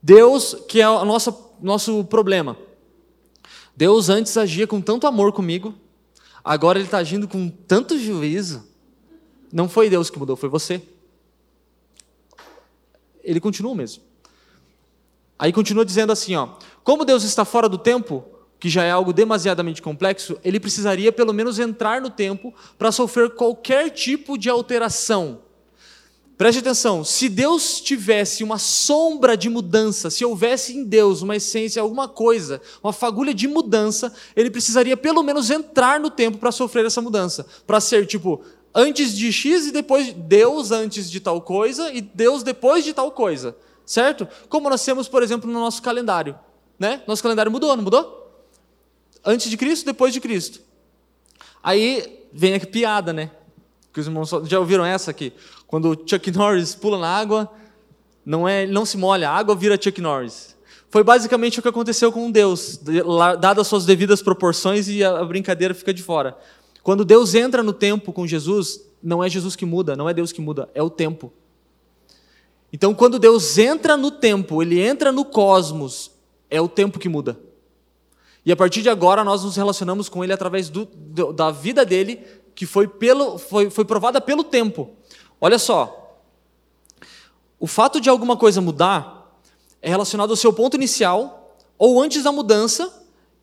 [0.00, 2.56] Deus, que é o nosso, nosso problema.
[3.76, 5.74] Deus antes agia com tanto amor comigo,
[6.44, 8.64] agora Ele está agindo com tanto juízo.
[9.52, 10.80] Não foi Deus que mudou, foi você.
[13.24, 14.04] Ele continua o mesmo.
[15.38, 16.48] Aí continua dizendo assim, ó:
[16.88, 18.24] Como Deus está fora do tempo,
[18.58, 23.28] que já é algo demasiadamente complexo, ele precisaria pelo menos entrar no tempo para sofrer
[23.34, 25.40] qualquer tipo de alteração.
[26.38, 31.82] Preste atenção, se Deus tivesse uma sombra de mudança, se houvesse em Deus uma essência,
[31.82, 36.86] alguma coisa, uma fagulha de mudança, ele precisaria pelo menos entrar no tempo para sofrer
[36.86, 38.40] essa mudança, para ser tipo
[38.74, 43.12] antes de X e depois Deus antes de tal coisa e Deus depois de tal
[43.12, 43.54] coisa
[43.88, 44.28] certo?
[44.50, 46.38] Como nós temos, por exemplo, no nosso calendário.
[46.78, 47.02] Né?
[47.06, 48.42] Nosso calendário mudou, não mudou?
[49.24, 50.60] Antes de Cristo, depois de Cristo.
[51.62, 53.30] Aí vem a piada, né?
[53.92, 55.32] Que os irmãos já ouviram essa aqui?
[55.66, 57.50] Quando Chuck Norris pula na água,
[58.24, 60.56] não é, não se molha, a água vira Chuck Norris.
[60.90, 62.80] Foi basicamente o que aconteceu com Deus,
[63.40, 66.36] dadas suas devidas proporções e a brincadeira fica de fora.
[66.82, 70.32] Quando Deus entra no tempo com Jesus, não é Jesus que muda, não é Deus
[70.32, 71.30] que muda, é o tempo.
[72.72, 76.10] Então, quando Deus entra no tempo, ele entra no cosmos,
[76.50, 77.38] é o tempo que muda.
[78.44, 80.86] E a partir de agora, nós nos relacionamos com ele através do,
[81.32, 84.90] da vida dele, que foi, pelo, foi, foi provada pelo tempo.
[85.40, 86.18] Olha só.
[87.60, 89.38] O fato de alguma coisa mudar
[89.82, 92.92] é relacionado ao seu ponto inicial ou antes da mudança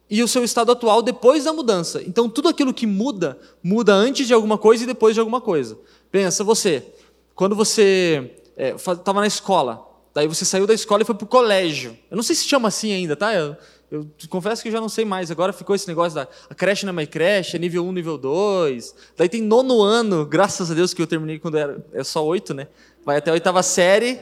[0.10, 2.02] e o seu estado atual depois da mudança.
[2.04, 5.78] Então, tudo aquilo que muda, muda antes de alguma coisa e depois de alguma coisa.
[6.12, 6.94] Pensa você,
[7.34, 9.85] quando você estava é, na escola,
[10.16, 11.98] daí você saiu da escola e foi para o colégio.
[12.10, 13.34] Eu não sei se chama assim ainda, tá?
[13.34, 13.58] Eu,
[13.92, 15.30] eu confesso que eu já não sei mais.
[15.30, 18.18] Agora ficou esse negócio da a creche não é mais creche, é nível 1, nível
[18.18, 18.96] 2.
[19.18, 22.54] Daí tem nono ano, graças a Deus que eu terminei quando era é só oito,
[22.54, 22.70] né?
[23.04, 24.18] Vai até a oitava série,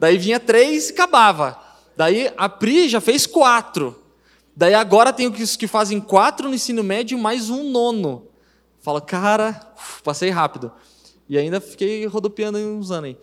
[0.00, 1.56] daí vinha três e acabava.
[1.96, 3.96] Daí a Pri já fez quatro.
[4.56, 8.26] Daí agora tem os que fazem quatro no ensino médio mais um nono.
[8.80, 10.72] Fala, cara, uf, passei rápido.
[11.28, 13.16] E ainda fiquei rodopiando uns anos aí.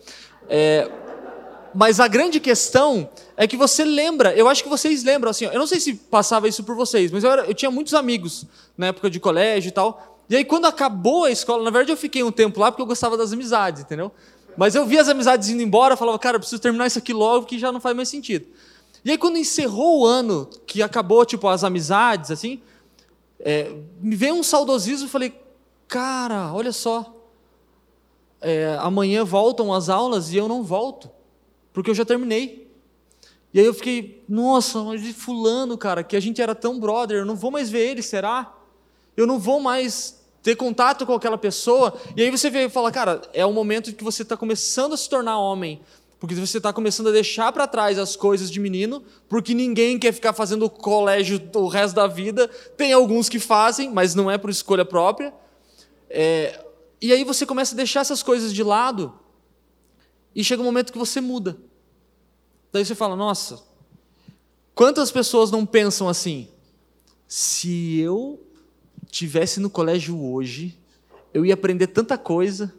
[0.48, 0.90] É,
[1.76, 5.60] mas a grande questão é que você lembra, eu acho que vocês lembram, assim, eu
[5.60, 8.46] não sei se passava isso por vocês, mas eu, era, eu tinha muitos amigos
[8.78, 10.22] na época de colégio e tal.
[10.30, 12.86] E aí, quando acabou a escola, na verdade eu fiquei um tempo lá porque eu
[12.86, 14.10] gostava das amizades, entendeu?
[14.56, 17.60] Mas eu via as amizades indo embora, falava, cara, preciso terminar isso aqui logo, que
[17.60, 18.46] já não faz mais sentido.
[19.04, 22.62] E aí, quando encerrou o ano, que acabou, tipo, as amizades, assim,
[23.38, 23.70] é,
[24.02, 25.34] me veio um saudosismo e falei,
[25.90, 27.14] cara, olha só,
[28.40, 31.10] é, amanhã voltam as aulas e eu não volto,
[31.76, 32.72] porque eu já terminei.
[33.54, 37.26] E aí eu fiquei, nossa, mas fulano, cara, que a gente era tão brother, eu
[37.26, 38.56] não vou mais ver ele, será?
[39.16, 41.94] Eu não vou mais ter contato com aquela pessoa.
[42.16, 44.98] E aí você vê e fala, cara, é o momento que você está começando a
[44.98, 45.82] se tornar homem.
[46.18, 50.14] Porque você está começando a deixar para trás as coisas de menino, porque ninguém quer
[50.14, 52.48] ficar fazendo colégio o resto da vida.
[52.78, 55.34] Tem alguns que fazem, mas não é por escolha própria.
[56.10, 56.64] É,
[57.02, 59.14] e aí você começa a deixar essas coisas de lado,
[60.36, 61.58] e chega um momento que você muda.
[62.72, 63.64] Daí você fala: nossa,
[64.74, 66.50] quantas pessoas não pensam assim?
[67.28, 68.40] Se eu
[69.10, 70.78] tivesse no colégio hoje,
[71.34, 72.74] eu ia aprender tanta coisa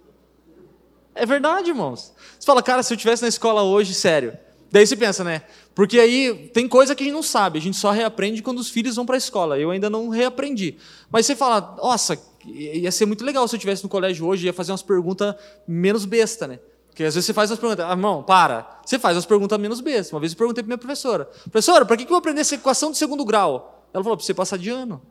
[1.16, 2.12] é verdade, irmãos.
[2.38, 4.36] Você fala, cara, se eu tivesse na escola hoje, sério.
[4.70, 5.42] Daí você pensa, né?
[5.74, 8.68] Porque aí tem coisa que a gente não sabe, a gente só reaprende quando os
[8.68, 9.58] filhos vão para a escola.
[9.58, 10.76] Eu ainda não reaprendi.
[11.10, 14.52] Mas você fala, nossa, ia ser muito legal se eu estivesse no colégio hoje, ia
[14.52, 15.34] fazer umas perguntas
[15.66, 16.60] menos besta, né?
[16.96, 18.80] Porque às vezes você faz as perguntas, ah, irmão, para.
[18.82, 20.10] Você faz as perguntas menos bestas.
[20.14, 22.90] Uma vez eu perguntei para minha professora: professora, para que eu vou aprender essa equação
[22.90, 23.86] de segundo grau?
[23.92, 25.02] Ela falou: para você passar de ano.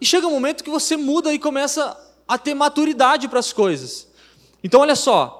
[0.00, 1.94] E chega um momento que você muda e começa
[2.26, 4.08] a ter maturidade para as coisas.
[4.64, 5.39] Então, olha só.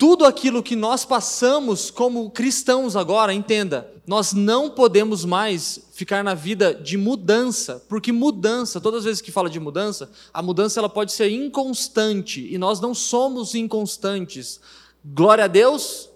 [0.00, 6.32] Tudo aquilo que nós passamos como cristãos agora, entenda, nós não podemos mais ficar na
[6.32, 10.88] vida de mudança, porque mudança, todas as vezes que fala de mudança, a mudança ela
[10.88, 14.58] pode ser inconstante e nós não somos inconstantes.
[15.04, 16.08] Glória a Deus.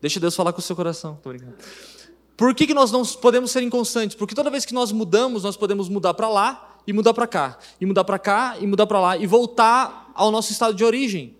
[0.00, 1.16] Deixa Deus falar com o seu coração.
[1.22, 1.54] Tô brincando.
[2.36, 4.16] Por que, que nós não podemos ser inconstantes?
[4.16, 7.56] Porque toda vez que nós mudamos, nós podemos mudar para lá e mudar para cá,
[7.80, 11.37] e mudar para cá, e mudar para lá, e voltar ao nosso estado de origem.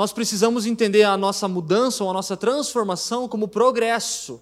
[0.00, 4.40] Nós precisamos entender a nossa mudança ou a nossa transformação como progresso.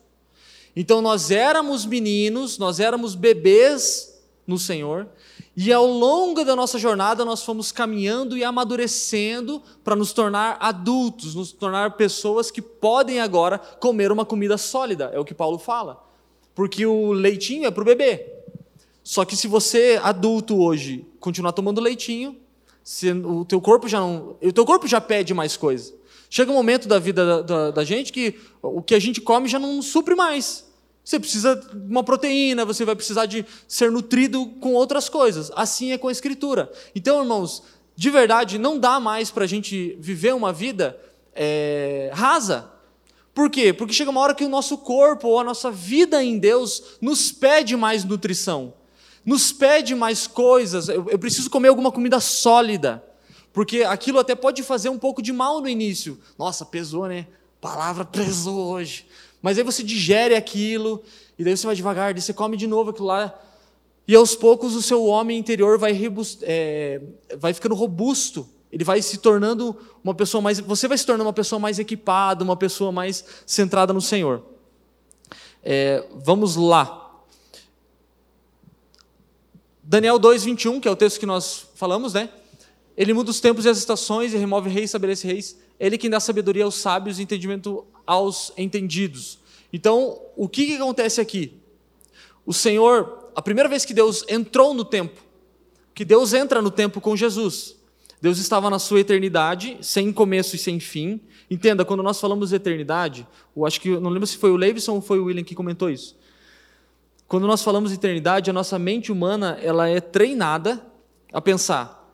[0.77, 5.09] Então nós éramos meninos, nós éramos bebês no Senhor,
[5.57, 11.35] e ao longo da nossa jornada nós fomos caminhando e amadurecendo para nos tornar adultos,
[11.35, 16.01] nos tornar pessoas que podem agora comer uma comida sólida, é o que Paulo fala.
[16.55, 18.33] Porque o leitinho é para o bebê,
[19.03, 22.37] só que se você, adulto hoje, continuar tomando leitinho,
[23.25, 24.37] o teu corpo já não.
[24.43, 25.95] O teu corpo já pede mais coisa.
[26.31, 29.49] Chega um momento da vida da, da, da gente que o que a gente come
[29.49, 30.67] já não supre mais.
[31.05, 35.51] Você precisa de uma proteína, você vai precisar de ser nutrido com outras coisas.
[35.55, 36.71] Assim é com a Escritura.
[36.95, 37.63] Então, irmãos,
[37.97, 40.99] de verdade, não dá mais para a gente viver uma vida
[41.35, 42.71] é, rasa.
[43.35, 43.73] Por quê?
[43.73, 47.33] Porque chega uma hora que o nosso corpo ou a nossa vida em Deus nos
[47.33, 48.75] pede mais nutrição
[49.29, 53.05] nos pede mais coisas, eu, eu preciso comer alguma comida sólida,
[53.53, 56.19] porque aquilo até pode fazer um pouco de mal no início.
[56.39, 57.27] Nossa, pesou, né?
[57.61, 59.07] palavra pesou hoje.
[59.43, 61.03] Mas aí você digere aquilo,
[61.39, 63.39] e daí você vai devagar, daí você come de novo aquilo lá,
[64.07, 65.93] e aos poucos o seu homem interior vai,
[66.43, 67.01] é,
[67.37, 70.61] vai ficando robusto, ele vai se tornando uma pessoa mais.
[70.61, 74.43] Você vai se tornando uma pessoa mais equipada, uma pessoa mais centrada no Senhor.
[75.63, 77.08] É, vamos lá.
[79.91, 82.29] Daniel 2, 21, que é o texto que nós falamos, né?
[82.95, 85.59] Ele muda os tempos e as estações e remove reis estabelece reis.
[85.81, 89.39] Ele quem dá sabedoria aos sábios e entendimento aos entendidos.
[89.73, 91.55] Então, o que, que acontece aqui?
[92.45, 95.23] O Senhor, a primeira vez que Deus entrou no tempo,
[95.95, 97.75] que Deus entra no tempo com Jesus,
[98.21, 101.19] Deus estava na sua eternidade, sem começo e sem fim.
[101.51, 103.27] Entenda, quando nós falamos de eternidade,
[103.57, 105.89] eu acho que não lembro se foi o Leivson ou foi o William que comentou
[105.89, 106.15] isso.
[107.29, 110.83] Quando nós falamos de eternidade, a nossa mente humana ela é treinada
[111.31, 112.11] a pensar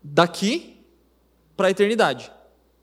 [0.00, 0.80] daqui
[1.56, 2.30] para a eternidade.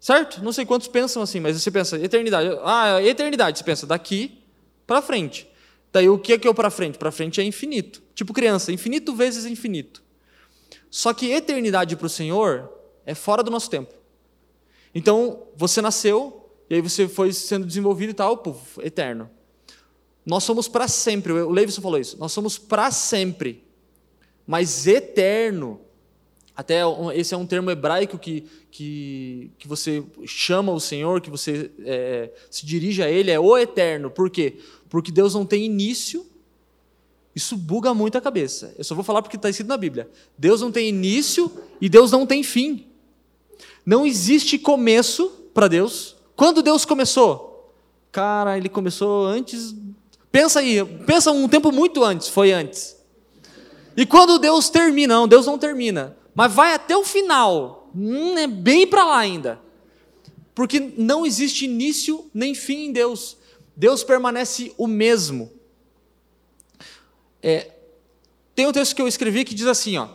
[0.01, 0.43] Certo?
[0.43, 2.59] Não sei quantos pensam assim, mas você pensa, eternidade.
[2.63, 4.43] Ah, eternidade, você pensa daqui
[4.85, 5.47] para frente.
[5.93, 6.97] Daí o que é que é o para frente?
[6.97, 8.03] Para frente é infinito.
[8.13, 10.03] Tipo criança, infinito vezes infinito.
[10.89, 12.69] Só que eternidade para o Senhor
[13.05, 13.93] é fora do nosso tempo.
[14.93, 19.29] Então, você nasceu, e aí você foi sendo desenvolvido e tal, puf, eterno.
[20.29, 23.63] Nós somos para sempre, o Leivson falou isso, nós somos para sempre,
[24.45, 25.81] mas eterno.
[26.55, 26.81] Até
[27.15, 32.31] esse é um termo hebraico que, que, que você chama o Senhor, que você é,
[32.51, 34.11] se dirige a Ele, é o eterno.
[34.11, 34.57] Por quê?
[34.87, 36.23] Porque Deus não tem início.
[37.33, 38.75] Isso buga muito a cabeça.
[38.77, 40.07] Eu só vou falar porque está escrito na Bíblia.
[40.37, 41.51] Deus não tem início
[41.81, 42.85] e Deus não tem fim.
[43.83, 46.15] Não existe começo para Deus.
[46.35, 47.73] Quando Deus começou?
[48.11, 49.73] Cara, ele começou antes.
[50.31, 52.95] Pensa aí, pensa um tempo muito antes, foi antes.
[53.97, 58.47] E quando Deus termina, não, Deus não termina, mas vai até o final, hum, é
[58.47, 59.59] bem para lá ainda.
[60.53, 63.37] Porque não existe início nem fim em Deus.
[63.75, 65.51] Deus permanece o mesmo.
[67.41, 67.71] É,
[68.53, 70.09] tem um texto que eu escrevi que diz assim: ó,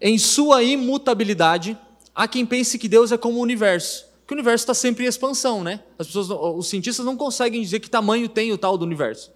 [0.00, 1.78] em sua imutabilidade,
[2.12, 5.08] há quem pense que Deus é como o universo, que o universo está sempre em
[5.08, 5.84] expansão, né?
[5.98, 9.35] As pessoas, os cientistas não conseguem dizer que tamanho tem o tal do universo.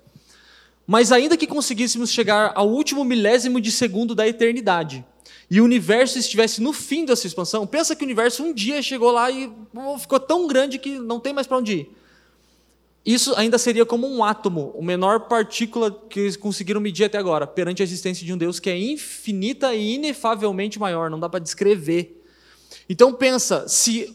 [0.91, 5.05] Mas ainda que conseguíssemos chegar ao último milésimo de segundo da eternidade,
[5.49, 9.12] e o universo estivesse no fim dessa expansão, pensa que o universo um dia chegou
[9.12, 9.49] lá e
[10.01, 11.97] ficou tão grande que não tem mais para onde ir.
[13.07, 17.47] Isso ainda seria como um átomo, a menor partícula que eles conseguiram medir até agora,
[17.47, 21.38] perante a existência de um Deus que é infinita e inefavelmente maior, não dá para
[21.38, 22.20] descrever.
[22.88, 24.12] Então pensa, se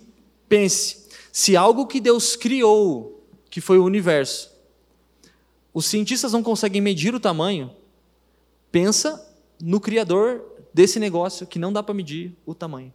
[0.49, 4.54] pense, se algo que Deus criou, que foi o universo,
[5.75, 7.69] os cientistas não conseguem medir o tamanho,
[8.71, 9.21] pensa
[9.61, 10.41] no criador
[10.73, 12.93] desse negócio que não dá para medir o tamanho.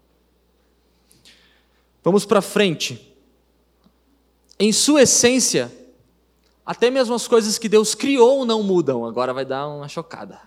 [2.02, 3.14] Vamos para frente.
[4.58, 5.70] Em sua essência,
[6.64, 9.04] até mesmo as coisas que Deus criou não mudam.
[9.04, 10.40] Agora vai dar uma chocada.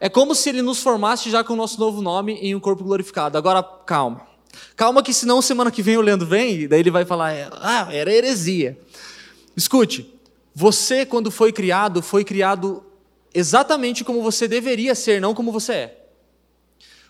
[0.00, 2.82] É como se ele nos formasse já com o nosso novo nome em um corpo
[2.82, 3.38] glorificado.
[3.38, 4.26] Agora, calma.
[4.74, 7.86] Calma que senão semana que vem o Leandro vem, e daí ele vai falar, ah,
[7.92, 8.76] era heresia.
[9.56, 10.18] Escute,
[10.54, 12.84] você quando foi criado, foi criado
[13.32, 16.00] exatamente como você deveria ser, não como você é.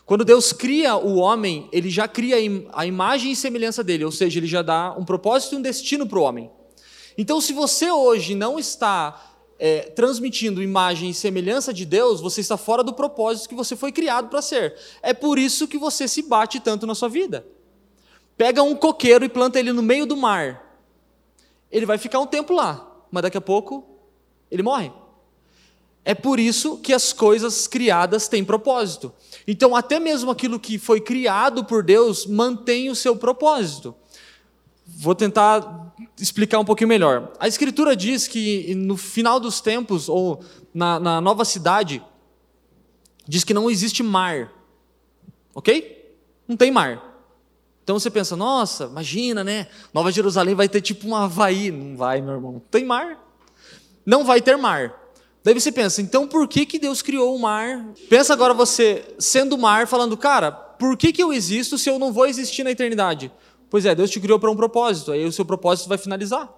[0.04, 2.36] Quando Deus cria o homem, ele já cria
[2.72, 6.04] a imagem e semelhança dele, ou seja, ele já dá um propósito e um destino
[6.04, 6.50] para o homem.
[7.16, 12.56] Então, se você hoje não está é, transmitindo imagem e semelhança de Deus, você está
[12.56, 14.74] fora do propósito que você foi criado para ser.
[15.00, 17.46] É por isso que você se bate tanto na sua vida.
[18.36, 20.82] Pega um coqueiro e planta ele no meio do mar.
[21.70, 23.84] Ele vai ficar um tempo lá, mas daqui a pouco
[24.50, 24.90] ele morre.
[26.04, 29.12] É por isso que as coisas criadas têm propósito.
[29.46, 33.94] Então, até mesmo aquilo que foi criado por Deus mantém o seu propósito.
[34.86, 37.32] Vou tentar explicar um pouquinho melhor.
[37.38, 40.42] A Escritura diz que no final dos tempos, ou
[40.72, 42.02] na, na nova cidade,
[43.28, 44.52] diz que não existe mar.
[45.54, 46.16] Ok?
[46.48, 47.09] Não tem mar.
[47.82, 49.66] Então você pensa, nossa, imagina, né?
[49.92, 51.70] Nova Jerusalém vai ter tipo um Havaí.
[51.70, 52.62] Não vai, meu irmão.
[52.70, 53.18] Tem mar.
[54.04, 55.00] Não vai ter mar.
[55.42, 57.86] Daí você pensa, então por que, que Deus criou o mar?
[58.10, 62.12] Pensa agora você sendo mar, falando, cara, por que, que eu existo se eu não
[62.12, 63.32] vou existir na eternidade?
[63.70, 66.52] Pois é, Deus te criou para um propósito, aí o seu propósito vai finalizar.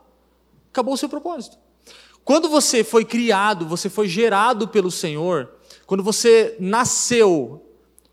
[0.70, 1.58] Acabou o seu propósito.
[2.24, 5.50] Quando você foi criado, você foi gerado pelo Senhor,
[5.86, 7.62] quando você nasceu,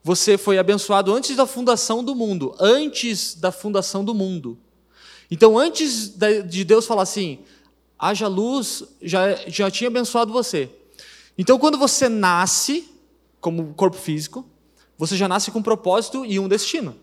[0.10, 4.58] você foi abençoado antes da fundação do mundo, antes da fundação do mundo.
[5.30, 6.12] Então, antes
[6.48, 7.38] de Deus falar assim,
[7.96, 10.68] haja luz, já, já tinha abençoado você.
[11.38, 12.90] Então, quando você nasce,
[13.40, 14.44] como corpo físico,
[14.98, 16.96] você já nasce com um propósito e um destino.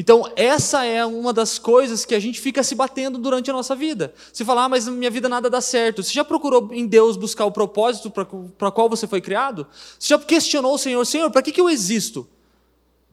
[0.00, 3.76] Então, essa é uma das coisas que a gente fica se batendo durante a nossa
[3.76, 4.14] vida.
[4.32, 6.02] Você fala, ah, mas na minha vida nada dá certo.
[6.02, 9.66] Você já procurou em Deus buscar o propósito para qual você foi criado?
[9.98, 12.26] Você já questionou o Senhor, Senhor, para que, que eu existo?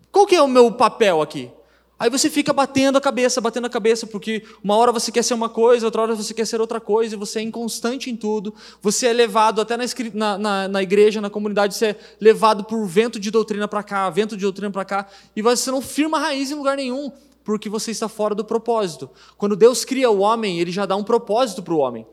[0.09, 1.51] Qual que é o meu papel aqui?
[1.99, 5.33] Aí você fica batendo a cabeça, batendo a cabeça, porque uma hora você quer ser
[5.33, 8.53] uma coisa, outra hora você quer ser outra coisa, e você é inconstante em tudo.
[8.81, 9.75] Você é levado até
[10.13, 14.07] na, na, na igreja, na comunidade, você é levado por vento de doutrina para cá,
[14.11, 17.11] vento de doutrina para cá, e você não firma raiz em lugar nenhum,
[17.43, 19.09] porque você está fora do propósito.
[19.35, 22.05] Quando Deus cria o homem, ele já dá um propósito para o homem.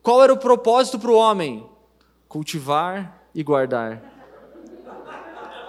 [0.00, 1.66] Qual era o propósito para o homem?
[2.28, 4.00] Cultivar e guardar.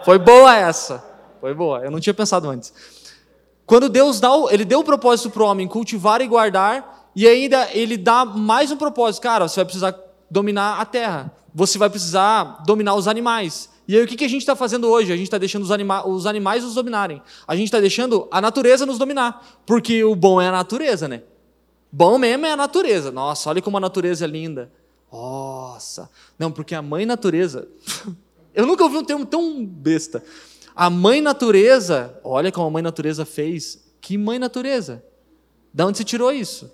[0.03, 1.14] Foi boa essa.
[1.45, 2.73] Foi boa, eu não tinha pensado antes.
[3.67, 7.69] Quando Deus dá, ele deu o propósito para o homem cultivar e guardar, e ainda
[7.71, 9.21] ele dá mais um propósito.
[9.21, 9.95] Cara, você vai precisar
[10.27, 11.31] dominar a terra.
[11.53, 13.69] Você vai precisar dominar os animais.
[13.87, 15.13] E aí o que, que a gente está fazendo hoje?
[15.13, 17.21] A gente está deixando os, anima os animais nos dominarem.
[17.47, 19.59] A gente está deixando a natureza nos dominar.
[19.67, 21.21] Porque o bom é a natureza, né?
[21.91, 23.11] Bom mesmo é a natureza.
[23.11, 24.71] Nossa, olha como a natureza é linda.
[25.11, 26.09] Nossa.
[26.39, 27.67] Não, porque a mãe natureza.
[28.55, 30.23] Eu nunca ouvi um termo tão besta.
[30.75, 33.81] A mãe natureza, olha como a mãe natureza fez.
[34.01, 35.01] Que mãe natureza?
[35.73, 36.69] Da onde se tirou isso?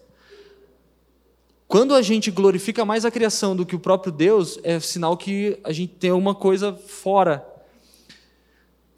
[1.68, 5.60] Quando a gente glorifica mais a criação do que o próprio Deus, é sinal que
[5.64, 7.48] a gente tem alguma coisa fora.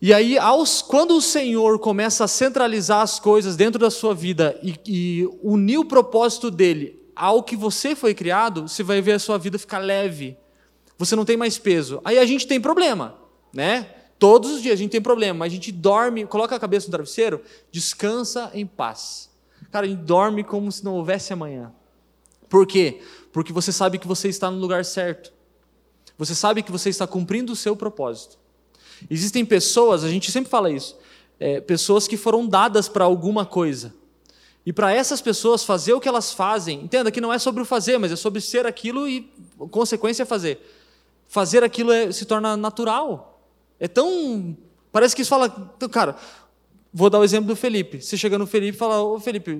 [0.01, 4.57] E aí, aos, quando o Senhor começa a centralizar as coisas dentro da sua vida
[4.63, 9.19] e, e unir o propósito dele ao que você foi criado, você vai ver a
[9.19, 10.35] sua vida ficar leve.
[10.97, 12.01] Você não tem mais peso.
[12.03, 13.15] Aí a gente tem problema,
[13.53, 13.87] né?
[14.23, 16.91] Todos os dias a gente tem problema, mas a gente dorme, coloca a cabeça no
[16.91, 19.29] travesseiro, descansa em paz.
[19.69, 21.73] Cara, a gente dorme como se não houvesse amanhã.
[22.47, 23.01] Por quê?
[23.33, 25.33] Porque você sabe que você está no lugar certo.
[26.17, 28.37] Você sabe que você está cumprindo o seu propósito.
[29.09, 30.97] Existem pessoas, a gente sempre fala isso,
[31.37, 33.93] é, pessoas que foram dadas para alguma coisa.
[34.65, 37.65] E para essas pessoas fazer o que elas fazem, entenda que não é sobre o
[37.65, 39.29] fazer, mas é sobre ser aquilo e
[39.69, 40.65] consequência fazer.
[41.27, 43.32] Fazer aquilo é, se torna natural.
[43.83, 44.55] É tão.
[44.93, 45.49] Parece que isso fala.
[45.91, 46.15] Cara,
[46.95, 47.99] Vou dar o exemplo do Felipe.
[47.99, 49.59] Você chega no Felipe e fala, ô Felipe,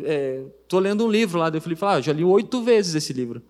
[0.62, 1.50] estou é, lendo um livro lá.
[1.50, 3.42] Daí o Felipe fala, ah, já li oito vezes esse livro.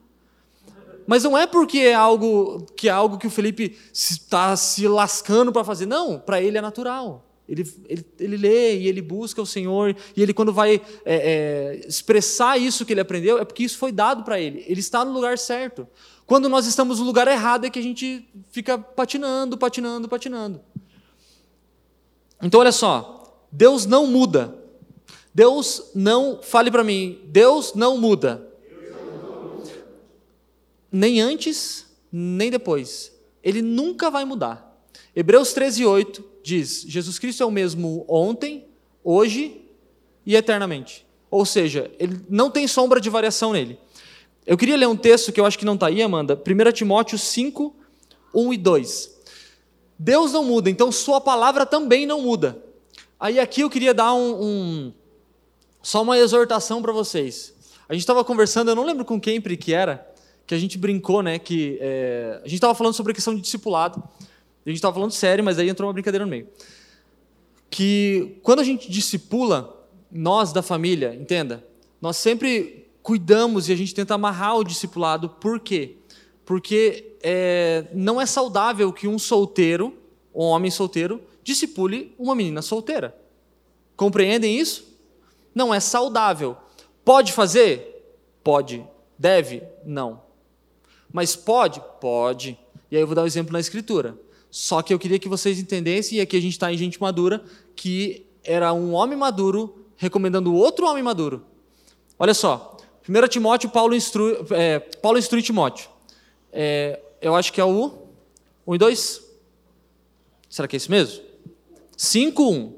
[1.06, 5.52] Mas não é porque é algo que é algo que o Felipe está se lascando
[5.52, 5.86] para fazer.
[5.86, 7.28] Não, para ele é natural.
[7.48, 11.82] Ele, ele, ele lê e ele busca o Senhor, e ele, quando vai é, é,
[11.86, 14.64] expressar isso que ele aprendeu, é porque isso foi dado para ele.
[14.66, 15.86] Ele está no lugar certo.
[16.26, 20.62] Quando nós estamos no lugar errado, é que a gente fica patinando, patinando, patinando.
[22.42, 24.64] Então, olha só, Deus não muda.
[25.34, 28.48] Deus não, fale para mim, Deus não muda.
[30.92, 33.12] Nem antes, nem depois.
[33.42, 34.80] Ele nunca vai mudar.
[35.16, 38.68] Hebreus 13, 8 diz: Jesus Cristo é o mesmo ontem,
[39.04, 39.62] hoje
[40.26, 41.06] e eternamente.
[41.32, 43.80] Ou seja, ele não tem sombra de variação nele.
[44.46, 46.36] Eu queria ler um texto que eu acho que não está aí, Amanda.
[46.36, 47.74] 1 Timóteo 5,
[48.34, 49.14] 1 e 2.
[49.98, 52.62] Deus não muda, então Sua palavra também não muda.
[53.20, 54.94] Aí aqui eu queria dar um, um
[55.82, 57.54] só uma exortação para vocês.
[57.88, 60.06] A gente estava conversando, eu não lembro com quem que era,
[60.46, 61.40] que a gente brincou, né?
[61.40, 64.04] Que é, a gente estava falando sobre a questão de discipulado.
[64.66, 66.50] A gente estava falando sério, mas aí entrou uma brincadeira no meio.
[67.70, 71.66] Que quando a gente discipula, nós da família, entenda,
[72.02, 75.30] nós sempre cuidamos e a gente tenta amarrar o discipulado.
[75.30, 75.98] Por quê?
[76.46, 79.96] Porque é, não é saudável que um solteiro,
[80.34, 83.16] um homem solteiro, discipule uma menina solteira.
[83.96, 84.88] Compreendem isso?
[85.54, 86.58] Não é saudável.
[87.04, 88.18] Pode fazer?
[88.44, 88.84] Pode.
[89.20, 89.62] Deve?
[89.86, 90.22] Não.
[91.12, 91.82] Mas pode?
[92.00, 92.58] Pode.
[92.90, 94.18] E aí eu vou dar um exemplo na escritura.
[94.50, 97.44] Só que eu queria que vocês entendessem, e aqui a gente está em gente madura,
[97.76, 101.46] que era um homem maduro recomendando outro homem maduro.
[102.18, 102.73] Olha só,
[103.08, 105.90] 1 Timóteo, Paulo instrui, é, Paulo instrui Timóteo.
[106.52, 107.92] É, eu acho que é o
[108.66, 109.22] 1 e 2.
[110.50, 111.22] Será que é isso mesmo?
[111.98, 112.74] 5:1.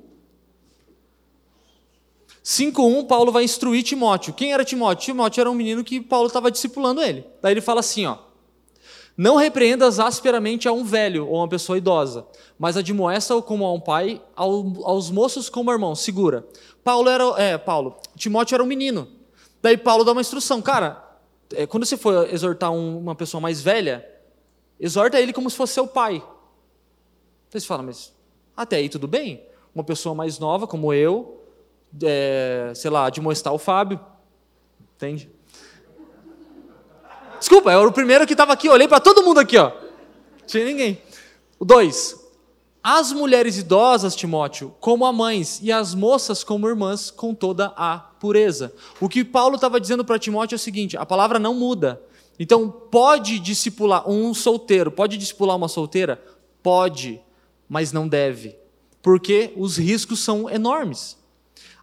[2.44, 4.34] 5:1 Paulo vai instruir Timóteo.
[4.34, 5.06] Quem era Timóteo?
[5.06, 7.26] Timóteo era um menino que Paulo estava discipulando ele.
[7.42, 8.18] Daí ele fala assim, ó:
[9.18, 12.26] Não repreendas asperamente a um velho ou a uma pessoa idosa,
[12.58, 16.48] mas admoesta-o como a um pai, aos moços como irmão, segura.
[16.84, 19.15] Paulo era, é, Paulo, Timóteo era um menino.
[19.66, 21.04] Daí Paulo dá uma instrução, cara,
[21.52, 24.08] é, quando você for exortar um, uma pessoa mais velha,
[24.80, 26.18] exorta ele como se fosse seu pai.
[26.18, 28.14] Então você fala, mas
[28.56, 29.44] até aí tudo bem.
[29.74, 31.44] Uma pessoa mais nova, como eu,
[32.04, 34.00] é, sei lá, de mostrar o Fábio.
[34.98, 35.32] Entende?
[37.40, 39.72] Desculpa, eu era o primeiro que estava aqui, olhei para todo mundo aqui, ó.
[40.46, 41.02] Tinha ninguém.
[41.58, 42.24] O dois.
[42.84, 48.12] As mulheres idosas, Timóteo, como a mães, e as moças como irmãs, com toda a
[49.00, 52.02] O que Paulo estava dizendo para Timóteo é o seguinte: a palavra não muda.
[52.40, 56.22] Então, pode discipular um solteiro, pode discipular uma solteira?
[56.62, 57.22] Pode
[57.68, 58.56] mas não deve,
[59.02, 61.18] porque os riscos são enormes.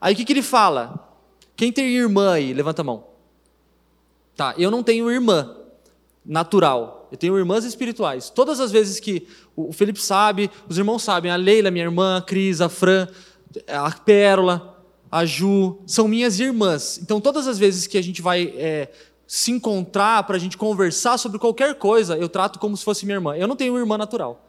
[0.01, 1.16] Aí o que, que ele fala?
[1.57, 2.53] Quem tem irmã aí?
[2.53, 3.07] Levanta a mão.
[4.36, 5.57] Tá, eu não tenho irmã
[6.24, 8.30] natural, eu tenho irmãs espirituais.
[8.30, 12.22] Todas as vezes que o Felipe sabe, os irmãos sabem, a Leila, minha irmã, a
[12.22, 13.07] Cris, a Fran,
[13.68, 14.71] a Pérola,
[15.12, 16.98] a Ju, são minhas irmãs.
[17.00, 18.90] Então, todas as vezes que a gente vai é,
[19.26, 23.16] se encontrar para a gente conversar sobre qualquer coisa, eu trato como se fosse minha
[23.16, 23.36] irmã.
[23.36, 24.48] Eu não tenho irmã natural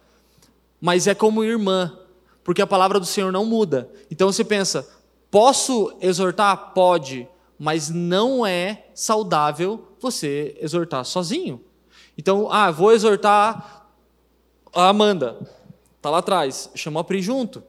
[0.83, 1.97] mas é como irmã,
[2.43, 3.89] porque a palavra do Senhor não muda.
[4.11, 4.85] Então você pensa,
[5.31, 6.73] posso exortar?
[6.73, 7.25] Pode,
[7.57, 11.63] mas não é saudável você exortar sozinho.
[12.17, 13.87] Então, ah, vou exortar
[14.75, 15.37] a Amanda.
[15.95, 16.69] Está lá atrás.
[16.75, 17.63] Chamou a Pri junto.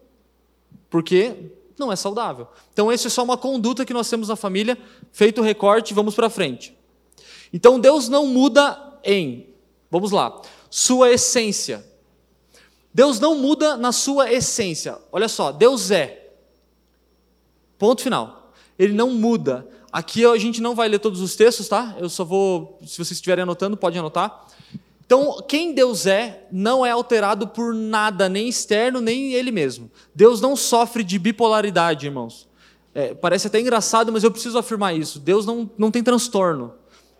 [0.91, 2.47] Porque não é saudável.
[2.73, 4.79] Então, essa é só uma conduta que nós temos na família.
[5.13, 6.77] Feito o recorte, vamos para frente.
[7.53, 9.49] Então, Deus não muda em,
[9.91, 11.85] vamos lá, sua essência.
[12.93, 14.99] Deus não muda na sua essência.
[15.11, 16.31] Olha só, Deus é.
[17.77, 18.53] Ponto final.
[18.79, 19.69] Ele não muda.
[19.93, 21.97] Aqui a gente não vai ler todos os textos, tá?
[21.99, 24.47] Eu só vou, se vocês estiverem anotando, pode anotar.
[25.07, 29.91] Então, quem Deus é não é alterado por nada, nem externo, nem Ele mesmo.
[30.15, 32.49] Deus não sofre de bipolaridade, irmãos.
[32.95, 35.19] É, parece até engraçado, mas eu preciso afirmar isso.
[35.19, 36.75] Deus não, não tem transtorno.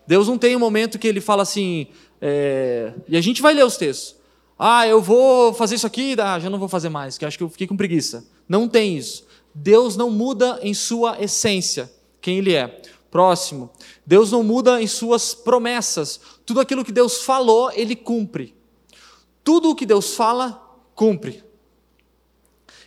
[0.07, 1.87] Deus não tem um momento que Ele fala assim.
[2.21, 2.93] É...
[3.07, 4.15] E a gente vai ler os textos.
[4.57, 7.43] Ah, eu vou fazer isso aqui, ah, já não vou fazer mais, que acho que
[7.43, 8.25] eu fiquei com preguiça.
[8.47, 9.25] Não tem isso.
[9.53, 12.81] Deus não muda em sua essência quem Ele é.
[13.11, 13.69] Próximo.
[14.05, 16.19] Deus não muda em suas promessas.
[16.45, 18.55] Tudo aquilo que Deus falou, Ele cumpre.
[19.43, 20.61] Tudo o que Deus fala,
[20.93, 21.43] cumpre.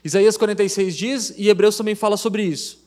[0.04, 2.78] Isaías 46 diz, e Hebreus também fala sobre isso.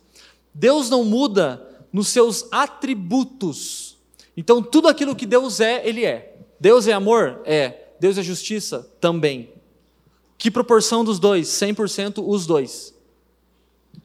[0.53, 3.97] Deus não muda nos seus atributos.
[4.35, 6.37] Então, tudo aquilo que Deus é, Ele é.
[6.59, 7.41] Deus é amor?
[7.43, 7.89] É.
[7.99, 8.89] Deus é justiça?
[8.99, 9.53] Também.
[10.37, 11.47] Que proporção dos dois?
[11.47, 12.95] 100% os dois.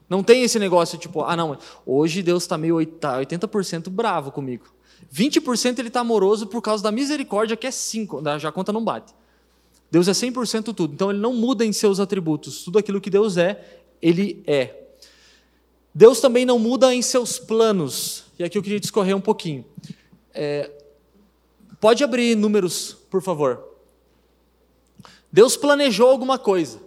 [0.09, 4.65] Não tem esse negócio tipo, ah, não, hoje Deus está meio 80% tá bravo comigo.
[5.13, 8.83] 20% ele está amoroso por causa da misericórdia, que é 5%, já a conta não
[8.83, 9.13] bate.
[9.89, 12.63] Deus é 100% tudo, então ele não muda em seus atributos.
[12.63, 14.83] Tudo aquilo que Deus é, ele é.
[15.93, 18.25] Deus também não muda em seus planos.
[18.37, 19.65] E aqui eu queria discorrer um pouquinho.
[20.33, 20.69] É,
[21.79, 23.63] pode abrir números, por favor.
[25.31, 26.79] Deus planejou alguma coisa.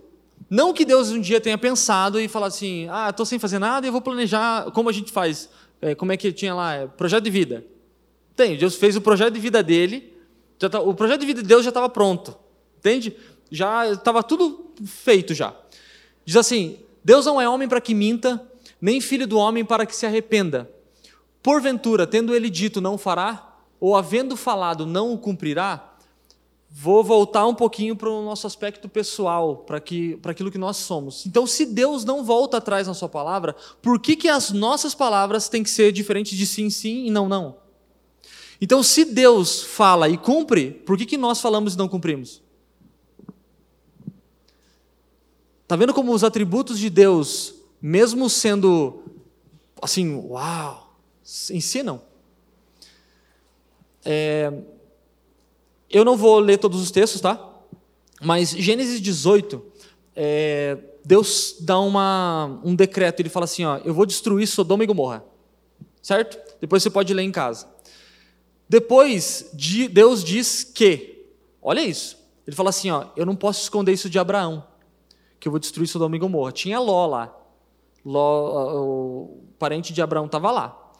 [0.49, 3.87] Não que Deus um dia tenha pensado e falado assim: ah, estou sem fazer nada
[3.87, 5.49] e vou planejar como a gente faz.
[5.81, 6.75] É, como é que tinha lá?
[6.75, 7.65] É, projeto de vida.
[8.41, 10.15] Tem, Deus fez o projeto de vida dele,
[10.59, 12.35] tá, o projeto de vida de Deus já estava pronto.
[12.79, 13.15] Entende?
[13.51, 15.55] Já estava tudo feito já.
[16.25, 18.43] Diz assim: Deus não é homem para que minta,
[18.81, 20.71] nem filho do homem para que se arrependa.
[21.43, 25.93] Porventura, tendo ele dito, não fará, ou havendo falado, não o cumprirá,
[26.71, 30.79] vou voltar um pouquinho para o nosso aspecto pessoal, para que, para aquilo que nós
[30.79, 31.27] somos.
[31.27, 35.47] Então, se Deus não volta atrás na sua palavra, por que, que as nossas palavras
[35.47, 37.60] têm que ser diferentes de sim, sim e não, não?
[38.61, 42.43] Então, se Deus fala e cumpre, por que, que nós falamos e não cumprimos?
[45.63, 49.03] Está vendo como os atributos de Deus, mesmo sendo
[49.81, 50.95] assim, uau,
[51.51, 52.03] ensinam?
[54.05, 54.53] É,
[55.89, 57.49] eu não vou ler todos os textos, tá?
[58.21, 59.65] Mas Gênesis 18,
[60.15, 64.87] é, Deus dá uma, um decreto, ele fala assim: ó, eu vou destruir Sodoma e
[64.87, 65.25] Gomorra.
[66.03, 66.39] Certo?
[66.61, 67.67] Depois você pode ler em casa.
[68.71, 69.51] Depois,
[69.91, 71.27] Deus diz que,
[71.61, 72.17] olha isso,
[72.47, 74.65] ele fala assim: ó, eu não posso esconder isso de Abraão,
[75.41, 76.53] que eu vou destruir Sodoma e Gomorra.
[76.53, 77.37] Tinha Ló lá.
[78.05, 80.93] Ló, o parente de Abraão estava lá.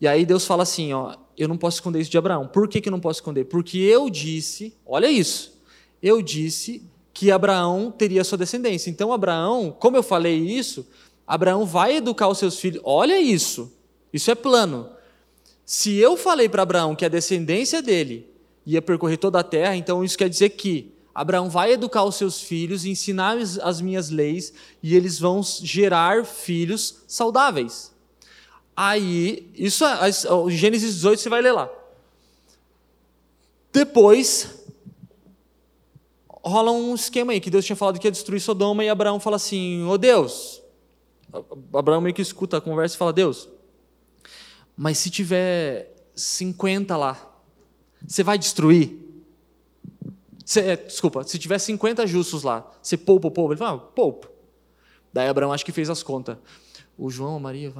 [0.00, 2.46] E aí Deus fala assim: ó, eu não posso esconder isso de Abraão.
[2.46, 3.46] Por que, que eu não posso esconder?
[3.46, 5.60] Porque eu disse, olha isso,
[6.00, 8.88] eu disse que Abraão teria sua descendência.
[8.88, 10.86] Então, Abraão, como eu falei isso,
[11.26, 12.80] Abraão vai educar os seus filhos.
[12.84, 13.76] Olha isso,
[14.12, 14.99] isso é plano.
[15.70, 18.28] Se eu falei para Abraão que a descendência dele
[18.66, 22.40] ia percorrer toda a terra, então isso quer dizer que Abraão vai educar os seus
[22.40, 24.52] filhos, ensinar as minhas leis
[24.82, 27.94] e eles vão gerar filhos saudáveis.
[28.76, 29.84] Aí, isso,
[30.48, 31.70] Gênesis 18 você vai ler lá.
[33.72, 34.48] Depois,
[36.42, 39.36] rola um esquema aí, que Deus tinha falado que ia destruir Sodoma, e Abraão fala
[39.36, 40.60] assim: Ô oh Deus.
[41.72, 43.48] Abraão meio que escuta a conversa e fala: Deus,
[44.76, 47.30] mas se tiver 50 lá,
[48.06, 48.98] você vai destruir?
[50.56, 53.52] É, desculpa, se tiver 50 justos lá, você poupa o povo?
[53.52, 54.28] Ele fala: ah, poupa.
[55.12, 56.36] Daí Abraão acho que fez as contas.
[56.96, 57.72] O João, a Maria,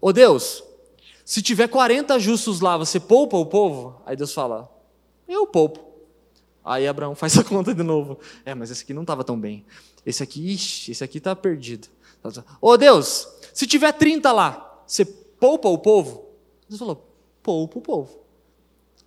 [0.00, 0.62] Ô oh Deus,
[1.24, 4.02] se tiver 40 justos lá, você poupa o povo?
[4.04, 4.68] Aí Deus fala,
[5.28, 5.90] eu poupo.
[6.64, 8.18] Aí Abraão faz a conta de novo.
[8.44, 9.64] É, mas esse aqui não estava tão bem.
[10.04, 11.88] Esse aqui, ixi, esse aqui está perdido.
[12.60, 15.04] Ô Deus, se tiver 30 lá, você
[15.40, 16.26] poupa o povo?
[16.68, 17.04] Deus falou,
[17.42, 18.20] poupa o povo.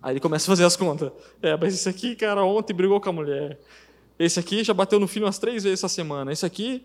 [0.02, 1.10] Aí ele começa a fazer as contas.
[1.40, 3.58] É, mas esse aqui, cara, ontem brigou com a mulher.
[4.18, 6.30] Esse aqui já bateu no filho umas três vezes essa semana.
[6.30, 6.84] Esse aqui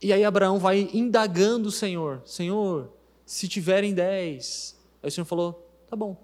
[0.00, 2.90] e aí Abraão vai indagando o Senhor: Senhor,
[3.24, 4.76] se tiverem dez.
[5.02, 6.16] Aí o Senhor falou: tá bom.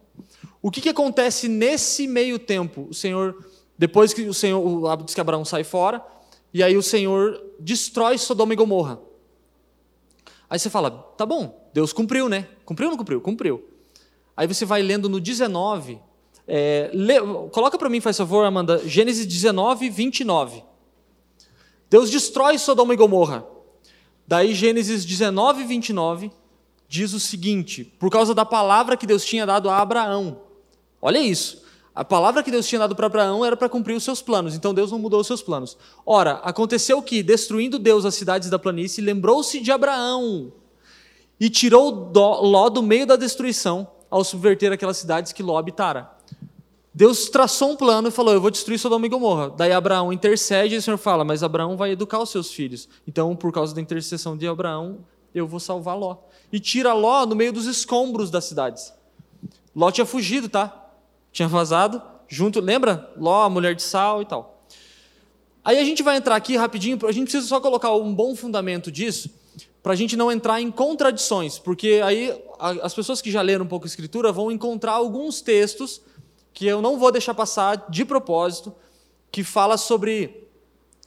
[0.61, 2.87] O que, que acontece nesse meio tempo?
[2.91, 3.45] O Senhor,
[3.79, 6.05] depois que o Senhor, o, diz que Abraão sai fora,
[6.53, 9.01] e aí o Senhor destrói Sodoma e Gomorra.
[10.53, 12.47] Aí você fala: tá bom, Deus cumpriu, né?
[12.67, 13.23] Cumpriu ou não cumpriu?
[13.23, 13.65] Cumpriu.
[14.37, 15.99] Aí você vai lendo no 19,
[16.47, 17.19] É, lê,
[17.51, 20.63] coloca para mim, faz favor, Amanda, Gênesis 19, 29.
[21.89, 23.47] Deus destrói Sodoma e Gomorra.
[24.29, 26.31] Daí, Gênesis 19, 29
[26.87, 30.43] diz o seguinte: por causa da palavra que Deus tinha dado a Abraão.
[31.01, 31.63] Olha isso.
[31.95, 34.73] A palavra que Deus tinha dado para Abraão era para cumprir os seus planos, então
[34.73, 35.77] Deus não mudou os seus planos.
[36.07, 40.53] Ora, aconteceu que, destruindo Deus as cidades da planície, lembrou-se de Abraão
[41.39, 46.11] e tirou Ló do meio da destruição ao subverter aquelas cidades que Ló habitara.
[46.95, 49.51] Deus traçou um plano e falou: Eu vou destruir Sodoma e Gomorra.
[49.51, 52.89] Daí Abraão intercede e o Senhor fala: Mas Abraão vai educar os seus filhos.
[53.07, 54.99] Então, por causa da intercessão de Abraão,
[55.35, 56.17] eu vou salvar Ló.
[56.53, 58.93] E tira Ló no meio dos escombros das cidades.
[59.75, 60.82] Ló tinha fugido, tá?
[61.33, 63.11] Tinha vazado, junto, lembra?
[63.17, 64.65] Ló, a mulher de sal e tal.
[65.65, 68.91] Aí a gente vai entrar aqui rapidinho, a gente precisa só colocar um bom fundamento
[68.91, 69.31] disso,
[69.83, 73.69] para a gente não entrar em contradições, porque aí as pessoas que já leram um
[73.69, 76.01] pouco a Escritura vão encontrar alguns textos
[76.53, 78.75] que eu não vou deixar passar de propósito,
[79.31, 80.49] que fala sobre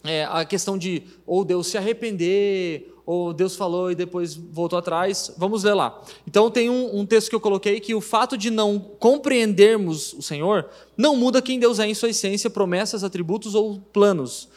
[0.04, 5.32] é, a questão de ou Deus se arrepender, ou Deus falou e depois voltou atrás.
[5.38, 6.02] Vamos ler lá.
[6.28, 10.22] Então, tem um, um, texto que eu coloquei que o fato de não compreendermos o
[10.22, 14.50] Senhor não muda quem Deus é em sua essência, promessas, atributos ou planos.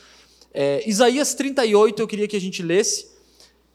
[0.54, 3.08] É, Isaías 38, eu queria que a gente lesse,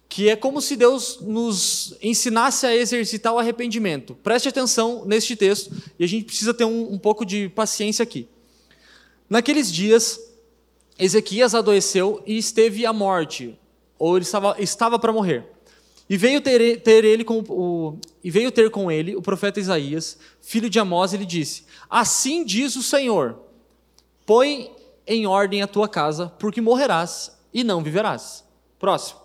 [0.09, 4.15] que é como se Deus nos ensinasse a exercitar o arrependimento.
[4.23, 8.27] Preste atenção neste texto e a gente precisa ter um, um pouco de paciência aqui.
[9.29, 10.19] Naqueles dias,
[10.97, 13.57] Ezequias adoeceu e esteve à morte
[14.03, 15.49] ou ele estava, estava para morrer.
[16.09, 20.17] E veio ter, ter ele com o, e veio ter com ele o profeta Isaías,
[20.41, 23.39] filho de Amós, e lhe disse: Assim diz o Senhor:
[24.25, 24.69] Põe
[25.07, 28.43] em ordem a tua casa, porque morrerás e não viverás.
[28.77, 29.21] Próximo.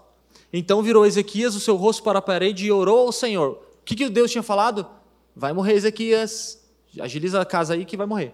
[0.52, 3.60] Então virou Ezequias o seu rosto para a parede e orou ao Senhor.
[3.80, 4.86] O que, que Deus tinha falado?
[5.34, 6.62] Vai morrer Ezequias,
[7.00, 8.32] agiliza a casa aí que vai morrer.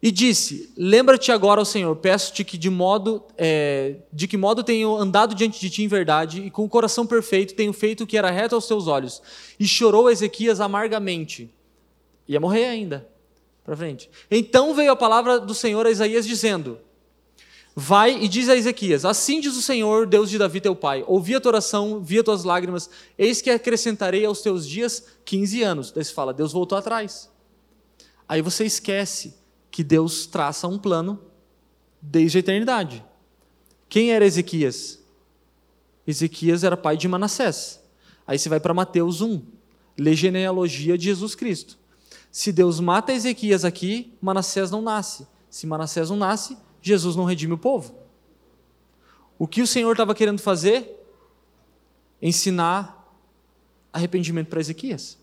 [0.00, 4.96] E disse: Lembra-te agora, ao Senhor, peço-te que de modo é, de que modo tenho
[4.96, 8.16] andado diante de ti em verdade e com o coração perfeito tenho feito o que
[8.16, 9.20] era reto aos teus olhos.
[9.58, 11.50] E chorou Ezequias amargamente.
[12.28, 13.08] Ia morrer ainda.
[13.64, 14.08] Para frente.
[14.30, 16.78] Então veio a palavra do Senhor a Isaías dizendo:
[17.74, 21.34] Vai e diz a Ezequias: Assim diz o Senhor, Deus de Davi teu pai: Ouvi
[21.34, 22.88] a tua oração, vi as tuas lágrimas,
[23.18, 25.90] eis que acrescentarei aos teus dias 15 anos.
[25.90, 27.28] Daí você fala: Deus voltou atrás.
[28.28, 29.37] Aí você esquece
[29.70, 31.20] que Deus traça um plano
[32.00, 33.04] desde a eternidade.
[33.88, 34.98] Quem era Ezequias?
[36.06, 37.80] Ezequias era pai de Manassés.
[38.26, 39.42] Aí você vai para Mateus 1,
[39.96, 41.78] lê genealogia de Jesus Cristo.
[42.30, 45.26] Se Deus mata Ezequias aqui, Manassés não nasce.
[45.50, 47.94] Se Manassés não nasce, Jesus não redime o povo.
[49.38, 51.04] O que o Senhor estava querendo fazer?
[52.20, 52.94] Ensinar
[53.92, 55.16] arrependimento para Ezequias.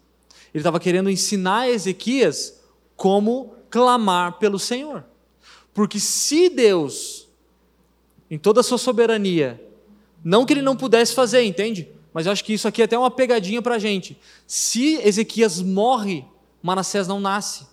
[0.53, 2.59] Ele estava querendo ensinar a Ezequias
[2.95, 5.03] como clamar pelo Senhor.
[5.73, 7.27] Porque se Deus,
[8.31, 9.61] em toda a sua soberania,
[10.23, 11.89] não que ele não pudesse fazer, entende?
[12.13, 14.17] Mas eu acho que isso aqui é até uma pegadinha para a gente.
[14.47, 16.23] Se Ezequias morre,
[16.63, 17.67] Manassés não nasce.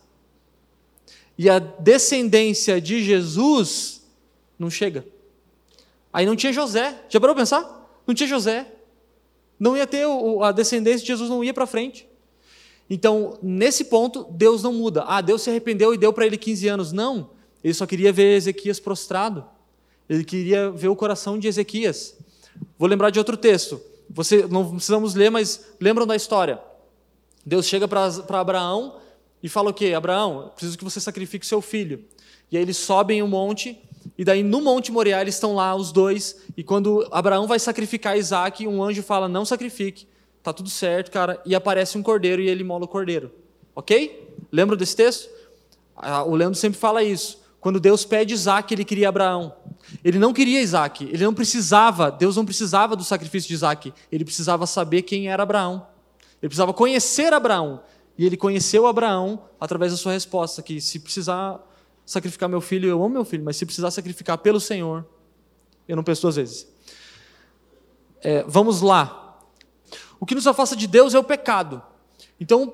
[1.39, 4.05] E a descendência de Jesus
[4.59, 5.07] não chega.
[6.13, 7.01] Aí não tinha José.
[7.09, 8.03] Já parou para pensar?
[8.05, 8.67] Não tinha José.
[9.57, 10.05] Não ia ter
[10.43, 12.09] a descendência de Jesus, não ia para frente.
[12.95, 15.03] Então, nesse ponto, Deus não muda.
[15.07, 16.93] Ah, Deus se arrependeu e deu para ele 15 anos.
[16.93, 17.31] Não.
[17.65, 19.47] Ele só queria ver Ezequias prostrado.
[20.07, 22.15] Ele queria ver o coração de Ezequias.
[22.79, 23.81] Vou lembrar de outro texto.
[24.11, 26.61] Você não precisamos ler, mas lembram da história.
[27.47, 28.99] Deus chega para Abraão
[29.43, 29.95] e fala o quê?
[29.95, 32.05] Abraão, preciso que você sacrifique seu filho.
[32.51, 33.83] E aí eles sobem um monte,
[34.19, 38.19] e daí no Monte Moriá eles estão lá, os dois, e quando Abraão vai sacrificar
[38.19, 40.12] Isaac, um anjo fala: Não sacrifique
[40.43, 43.31] tá tudo certo, cara, e aparece um cordeiro e ele mola o cordeiro.
[43.75, 44.35] Ok?
[44.51, 45.31] Lembra desse texto?
[46.27, 47.41] O Leandro sempre fala isso.
[47.61, 49.55] Quando Deus pede Isaac, ele queria Abraão.
[50.05, 54.25] Ele não queria Isaac, ele não precisava, Deus não precisava do sacrifício de Isaac, ele
[54.25, 55.87] precisava saber quem era Abraão.
[56.41, 57.83] Ele precisava conhecer Abraão.
[58.19, 61.61] E ele conheceu Abraão através da sua resposta, que se precisar
[62.05, 65.07] sacrificar meu filho, eu amo meu filho, mas se precisar sacrificar pelo Senhor,
[65.89, 66.67] eu não penso duas vezes.
[68.21, 69.22] É, vamos lá,
[70.23, 71.83] o que nos afasta de Deus é o pecado.
[72.39, 72.73] Então,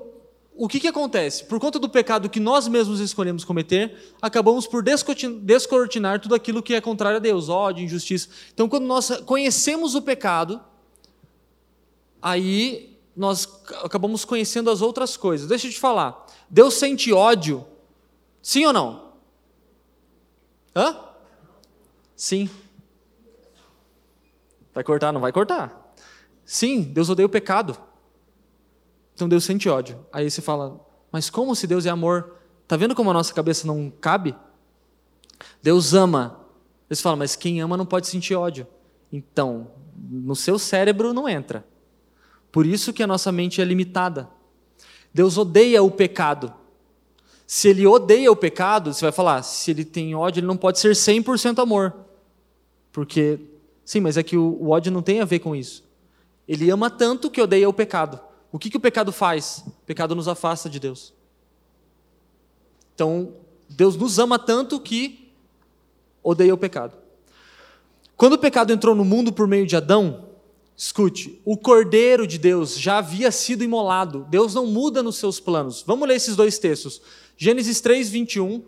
[0.54, 1.44] o que, que acontece?
[1.44, 6.74] Por conta do pecado que nós mesmos escolhemos cometer, acabamos por descortinar tudo aquilo que
[6.74, 8.28] é contrário a Deus, ódio, injustiça.
[8.52, 10.60] Então, quando nós conhecemos o pecado,
[12.20, 13.48] aí nós
[13.82, 15.48] acabamos conhecendo as outras coisas.
[15.48, 16.26] Deixa eu te falar.
[16.50, 17.66] Deus sente ódio?
[18.42, 19.12] Sim ou não?
[20.76, 20.98] Hã?
[22.14, 22.50] Sim.
[24.74, 25.12] Vai cortar?
[25.12, 25.87] Não vai cortar.
[26.48, 27.76] Sim, Deus odeia o pecado.
[29.14, 30.06] Então Deus sente ódio.
[30.10, 30.80] Aí você fala,
[31.12, 32.36] mas como se Deus é amor?
[32.66, 34.34] Tá vendo como a nossa cabeça não cabe?
[35.62, 36.40] Deus ama.
[36.88, 38.66] Eles falam, mas quem ama não pode sentir ódio.
[39.12, 41.66] Então, no seu cérebro não entra.
[42.50, 44.26] Por isso que a nossa mente é limitada.
[45.12, 46.54] Deus odeia o pecado.
[47.46, 50.78] Se ele odeia o pecado, você vai falar, se ele tem ódio, ele não pode
[50.78, 51.94] ser 100% amor.
[52.90, 53.38] Porque,
[53.84, 55.86] sim, mas é que o, o, ódio não tem a ver com isso.
[56.48, 58.18] Ele ama tanto que odeia o pecado.
[58.50, 59.62] O que, que o pecado faz?
[59.66, 61.12] O pecado nos afasta de Deus.
[62.94, 63.34] Então,
[63.68, 65.30] Deus nos ama tanto que
[66.22, 66.96] odeia o pecado.
[68.16, 70.24] Quando o pecado entrou no mundo por meio de Adão,
[70.76, 74.26] escute, o Cordeiro de Deus já havia sido imolado.
[74.30, 75.84] Deus não muda nos seus planos.
[75.86, 77.02] Vamos ler esses dois textos.
[77.36, 78.64] Gênesis 3, 21.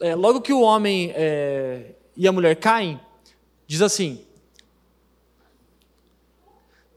[0.00, 3.00] É, logo que o homem é, e a mulher caem,
[3.66, 4.20] diz assim: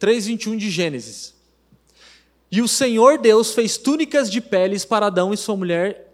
[0.02, 1.36] 3, 21 de Gênesis.
[2.52, 6.12] E o Senhor Deus fez túnicas de peles para Adão e sua mulher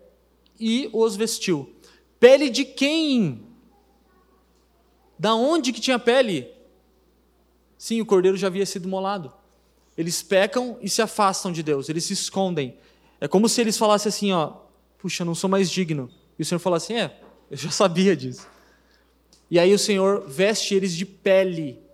[0.59, 1.73] e os vestiu.
[2.19, 3.47] Pele de quem?
[5.17, 6.51] Da onde que tinha pele?
[7.77, 9.31] Sim, o cordeiro já havia sido molado.
[9.97, 12.77] Eles pecam e se afastam de Deus, eles se escondem.
[13.21, 14.51] É como se eles falassem assim, ó,
[14.97, 16.11] puxa, não sou mais digno.
[16.37, 18.49] E o Senhor fala assim, é, eu já sabia disso.
[19.49, 21.86] E aí o Senhor veste eles de pele.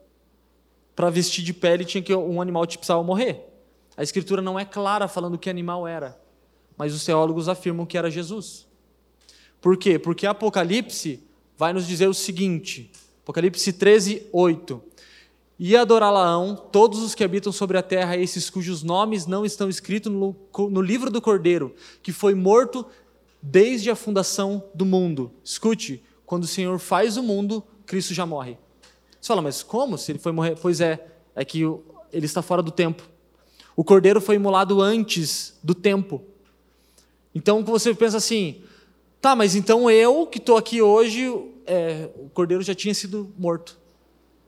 [0.95, 3.49] Para vestir de pele tinha que um animal te precisava morrer.
[3.95, 6.23] A escritura não é clara falando que animal era
[6.77, 8.67] mas os teólogos afirmam que era Jesus.
[9.61, 9.97] Por quê?
[9.97, 11.23] Porque Apocalipse
[11.57, 12.91] vai nos dizer o seguinte:
[13.23, 14.81] Apocalipse 13, 8.
[15.59, 20.11] E adorá-la-ão todos os que habitam sobre a terra, esses cujos nomes não estão escritos
[20.11, 20.35] no,
[20.69, 22.85] no livro do Cordeiro, que foi morto
[23.41, 25.31] desde a fundação do mundo.
[25.43, 28.57] Escute, quando o Senhor faz o mundo, Cristo já morre.
[29.23, 30.57] Você fala, mas como se ele foi morrer?
[30.61, 31.61] Pois é, é que
[32.11, 33.07] ele está fora do tempo.
[33.73, 36.21] O cordeiro foi imolado antes do tempo.
[37.33, 38.61] Então você pensa assim,
[39.21, 41.33] tá, mas então eu que estou aqui hoje,
[41.65, 43.77] é, o cordeiro já tinha sido morto.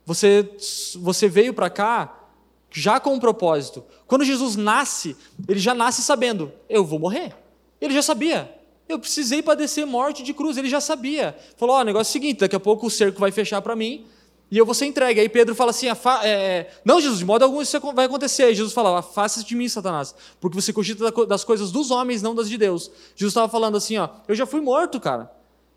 [0.06, 0.50] Você,
[0.96, 2.28] você veio para cá
[2.70, 3.82] já com um propósito.
[4.06, 5.16] Quando Jesus nasce,
[5.48, 7.34] ele já nasce sabendo, eu vou morrer.
[7.80, 8.54] Ele já sabia.
[8.90, 11.34] Eu precisei padecer morte de cruz, ele já sabia.
[11.56, 13.62] Falou: ó, oh, o negócio é o seguinte: daqui a pouco o cerco vai fechar
[13.62, 14.06] para mim,
[14.50, 15.20] e eu vou ser entregue.
[15.20, 18.44] Aí Pedro fala assim: é, é, Não, Jesus, de modo algum isso vai acontecer.
[18.44, 22.36] Aí Jesus fala: Afasta-se de mim, Satanás, porque você cogita das coisas dos homens, não
[22.36, 22.92] das de Deus.
[23.16, 25.32] Jesus estava falando assim: ó, Eu já fui morto, cara.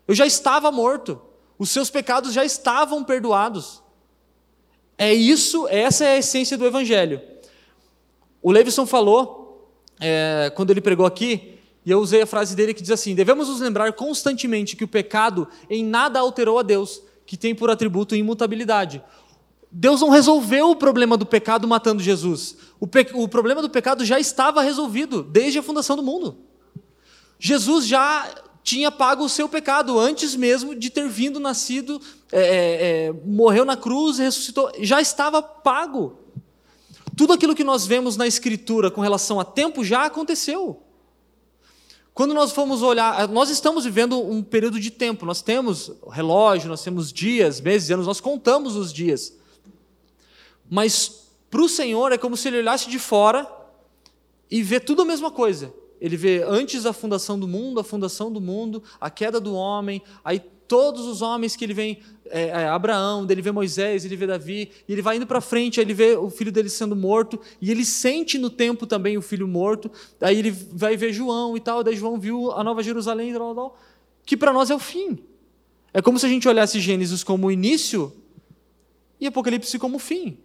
[0.07, 1.21] Eu já estava morto.
[1.57, 3.81] Os seus pecados já estavam perdoados.
[4.97, 7.21] É isso, essa é a essência do Evangelho.
[8.41, 12.81] O Levison falou, é, quando ele pregou aqui, e eu usei a frase dele que
[12.81, 17.37] diz assim: Devemos nos lembrar constantemente que o pecado em nada alterou a Deus que
[17.37, 19.03] tem por atributo imutabilidade.
[19.71, 22.57] Deus não resolveu o problema do pecado matando Jesus.
[22.79, 23.05] O, pe...
[23.13, 26.39] o, problema do pecado já estava resolvido desde a fundação do mundo.
[27.37, 28.27] Jesus já
[28.63, 32.01] tinha pago o seu pecado antes mesmo de ter vindo, nascido,
[32.31, 34.71] é, é, é morreu na cruz, ressuscitou.
[34.79, 36.17] Já estava pago.
[37.15, 40.81] Tudo aquilo que nós vemos na Escritura com relação a tempo já aconteceu.
[42.19, 46.83] Quando nós formos olhar, nós estamos vivendo um período de tempo, nós temos relógio, nós
[46.83, 49.37] temos dias, meses, anos, nós contamos os dias.
[50.69, 53.49] Mas para o Senhor é como se ele olhasse de fora
[54.51, 55.73] e vê tudo a mesma coisa.
[56.01, 60.01] Ele vê antes da fundação do mundo, a fundação do mundo, a queda do homem,
[60.21, 61.97] aí todos os homens que ele vem,
[62.29, 65.79] é, é, Abraão, ele vê Moisés, ele vê Davi, e ele vai indo para frente,
[65.79, 69.21] aí ele vê o filho dele sendo morto, e ele sente no tempo também o
[69.21, 69.91] filho morto,
[70.21, 73.79] aí ele vai ver João e tal, daí João viu a Nova Jerusalém, tal, tal,
[74.23, 75.17] que para nós é o fim.
[75.91, 78.13] É como se a gente olhasse Gênesis como o início
[79.19, 80.37] e Apocalipse como o fim.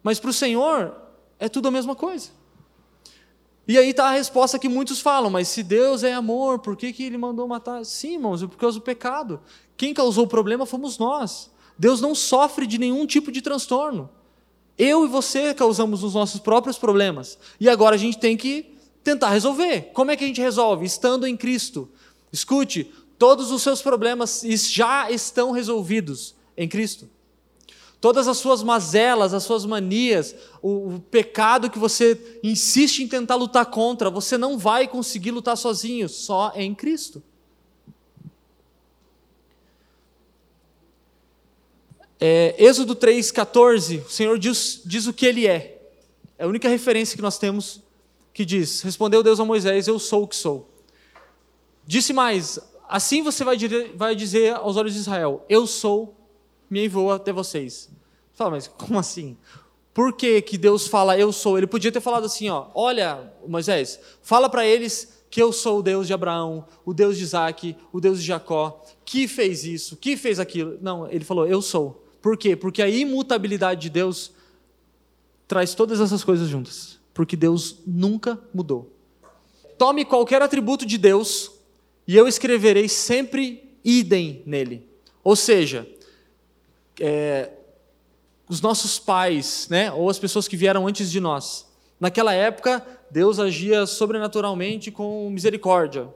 [0.00, 0.94] Mas para o Senhor
[1.40, 2.30] é tudo a mesma coisa.
[3.72, 6.92] E aí está a resposta que muitos falam, mas se Deus é amor, por que,
[6.92, 7.82] que ele mandou matar?
[7.86, 9.40] Sim, irmãos, é por causa do pecado.
[9.78, 11.50] Quem causou o problema fomos nós.
[11.78, 14.10] Deus não sofre de nenhum tipo de transtorno.
[14.76, 17.38] Eu e você causamos os nossos próprios problemas.
[17.58, 19.90] E agora a gente tem que tentar resolver.
[19.94, 20.84] Como é que a gente resolve?
[20.84, 21.88] Estando em Cristo.
[22.30, 27.08] Escute, todos os seus problemas já estão resolvidos em Cristo
[28.02, 33.36] todas as suas mazelas, as suas manias, o, o, pecado que você insiste em tentar
[33.36, 37.22] lutar contra, você não vai conseguir lutar sozinho, só em Cristo.
[42.18, 45.80] É, Êxodo 3,14, o Senhor diz, diz o que Ele é.
[46.36, 47.80] É a única referência que nós temos
[48.34, 50.68] que diz: Respondeu Deus a Moisés: Eu sou o que sou.
[51.86, 53.56] Disse mais: Assim você vai,
[53.94, 56.21] vai dizer aos olhos de Israel: Eu sou
[56.72, 57.90] me enviou até vocês.
[58.32, 59.36] Fala, mas como assim?
[59.92, 61.58] Por que, que Deus fala eu sou?
[61.58, 65.82] Ele podia ter falado assim, ó, olha, Moisés, fala para eles que eu sou o
[65.82, 70.16] Deus de Abraão, o Deus de Isaac, o Deus de Jacó, que fez isso, que
[70.16, 70.78] fez aquilo.
[70.80, 72.02] Não, ele falou, eu sou.
[72.22, 72.56] Por quê?
[72.56, 74.32] Porque a imutabilidade de Deus
[75.46, 76.98] traz todas essas coisas juntas.
[77.12, 78.90] Porque Deus nunca mudou.
[79.76, 81.50] Tome qualquer atributo de Deus
[82.06, 84.88] e eu escreverei sempre idem nele.
[85.22, 85.86] Ou seja,
[87.04, 87.50] é,
[88.48, 91.66] os nossos pais, né, ou as pessoas que vieram antes de nós,
[91.98, 96.08] naquela época, Deus agia sobrenaturalmente com misericórdia.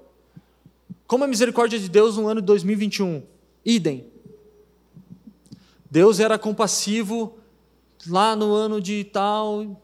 [1.05, 3.25] Como a misericórdia de Deus no ano de 2021?
[3.65, 4.07] Idem.
[5.91, 7.37] Deus era compassivo
[8.07, 9.83] lá no ano de tal.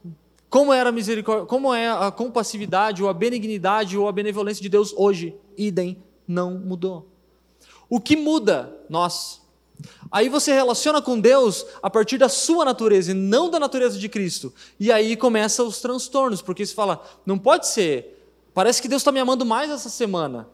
[0.48, 4.68] Como era a misericórdia, como é a compassividade ou a benignidade ou a benevolência de
[4.68, 5.34] Deus hoje?
[5.56, 7.08] Idem, não mudou.
[7.88, 8.72] O que muda?
[8.88, 9.41] Nós.
[10.10, 14.08] Aí você relaciona com Deus a partir da sua natureza e não da natureza de
[14.08, 14.52] Cristo.
[14.78, 18.22] E aí começam os transtornos, porque você fala, não pode ser.
[18.52, 20.48] Parece que Deus está me amando mais essa semana.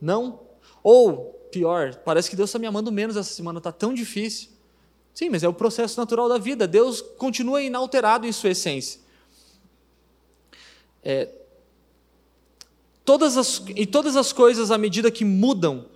[0.00, 0.40] Não.
[0.82, 4.50] Ou, pior, parece que Deus está me amando menos essa semana, está tão difícil.
[5.12, 6.66] Sim, mas é o processo natural da vida.
[6.66, 9.00] Deus continua inalterado em sua essência.
[11.02, 11.28] É,
[13.04, 15.86] todas as, e todas as coisas, à medida que mudam,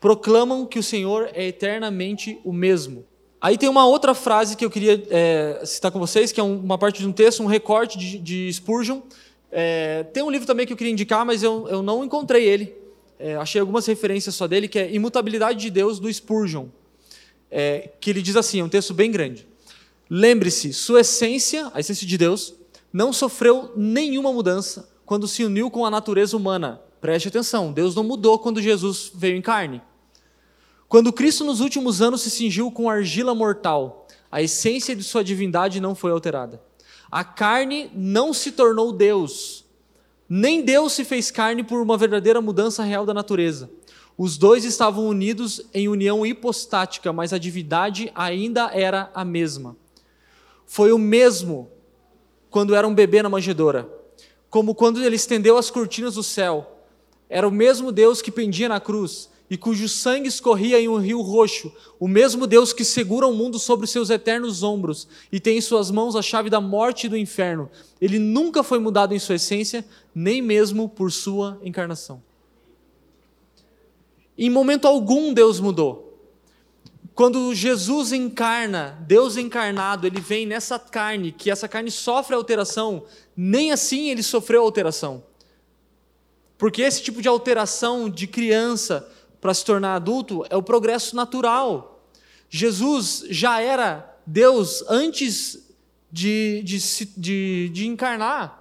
[0.00, 3.04] proclamam que o Senhor é eternamente o mesmo.
[3.40, 6.76] Aí tem uma outra frase que eu queria é, citar com vocês, que é uma
[6.76, 9.00] parte de um texto, um recorte de, de Spurgeon.
[9.50, 12.74] É, tem um livro também que eu queria indicar, mas eu, eu não encontrei ele.
[13.18, 16.66] É, achei algumas referências só dele, que é Imutabilidade de Deus, do Spurgeon.
[17.50, 19.46] É, que ele diz assim, é um texto bem grande.
[20.08, 22.54] Lembre-se, sua essência, a essência de Deus,
[22.92, 26.80] não sofreu nenhuma mudança quando se uniu com a natureza humana.
[27.00, 29.80] Preste atenção, Deus não mudou quando Jesus veio em carne.
[30.90, 35.80] Quando Cristo nos últimos anos se cingiu com argila mortal, a essência de sua divindade
[35.80, 36.60] não foi alterada.
[37.08, 39.64] A carne não se tornou Deus.
[40.28, 43.70] Nem Deus se fez carne por uma verdadeira mudança real da natureza.
[44.18, 49.76] Os dois estavam unidos em união hipostática, mas a divindade ainda era a mesma.
[50.66, 51.70] Foi o mesmo
[52.50, 53.88] quando era um bebê na manjedoura,
[54.50, 56.84] como quando ele estendeu as cortinas do céu.
[57.28, 61.20] Era o mesmo Deus que pendia na cruz e cujo sangue escorria em um rio
[61.20, 65.60] roxo, o mesmo Deus que segura o mundo sobre seus eternos ombros e tem em
[65.60, 67.68] suas mãos a chave da morte e do inferno.
[68.00, 69.84] Ele nunca foi mudado em sua essência,
[70.14, 72.22] nem mesmo por sua encarnação.
[74.38, 76.06] Em momento algum Deus mudou.
[77.12, 83.02] Quando Jesus encarna, Deus encarnado, ele vem nessa carne, que essa carne sofre alteração,
[83.36, 85.24] nem assim ele sofreu alteração.
[86.56, 89.10] Porque esse tipo de alteração de criança,
[89.40, 92.04] para se tornar adulto é o progresso natural.
[92.48, 95.70] Jesus já era Deus antes
[96.10, 96.78] de, de,
[97.16, 98.60] de, de encarnar.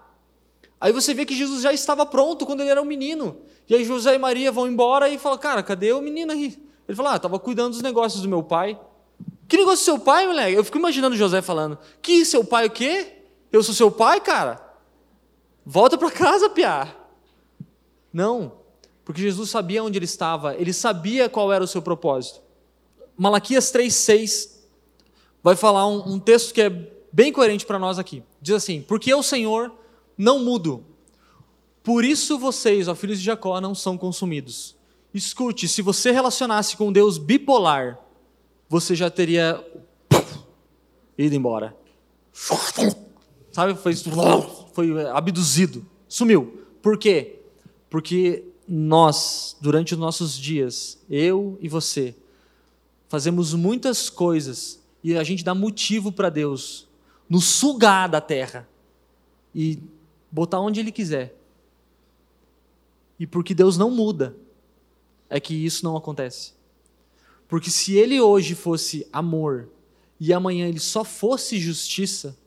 [0.80, 3.38] Aí você vê que Jesus já estava pronto quando ele era um menino.
[3.68, 6.58] E aí José e Maria vão embora e falam, cara, cadê o menino aí?
[6.88, 8.80] Ele fala, ah, estava cuidando dos negócios do meu pai.
[9.48, 10.56] Que negócio do seu pai, moleque?
[10.56, 13.24] Eu fico imaginando José falando, que seu pai o quê?
[13.52, 14.60] Eu sou seu pai, cara?
[15.66, 16.96] Volta para casa, piá.
[18.14, 18.59] Não,
[19.10, 22.44] porque Jesus sabia onde ele estava, ele sabia qual era o seu propósito.
[23.18, 24.52] Malaquias 3,6
[25.42, 26.70] vai falar um, um texto que é
[27.12, 28.22] bem coerente para nós aqui.
[28.40, 29.74] Diz assim: Porque eu, Senhor,
[30.16, 30.86] não mudo.
[31.82, 34.76] Por isso vocês, ó filhos de Jacó, não são consumidos.
[35.12, 38.00] Escute, se você relacionasse com Deus bipolar,
[38.70, 39.60] você já teria
[41.18, 41.76] ido embora.
[43.52, 43.74] Sabe?
[43.74, 43.96] Foi,
[44.72, 45.84] foi abduzido.
[46.08, 46.64] Sumiu.
[46.80, 47.40] Por quê?
[47.90, 52.16] Porque nós, durante os nossos dias, eu e você,
[53.08, 56.88] fazemos muitas coisas e a gente dá motivo para Deus
[57.28, 58.70] nos sugar da terra
[59.56, 59.80] e
[60.32, 61.36] botar onde Ele quiser.
[63.20, 64.38] E porque Deus não muda,
[65.28, 66.54] é que isso não acontece.
[67.48, 69.68] Porque se Ele hoje fosse amor
[70.20, 72.38] e amanhã Ele só fosse justiça,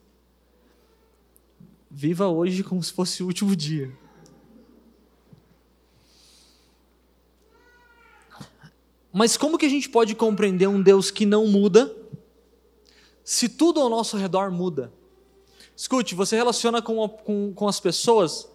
[1.91, 3.93] viva hoje como se fosse o último dia.
[9.13, 11.95] Mas como que a gente pode compreender um Deus que não muda,
[13.23, 14.93] se tudo ao nosso redor muda?
[15.77, 18.49] Escute, você relaciona com, com, com as pessoas.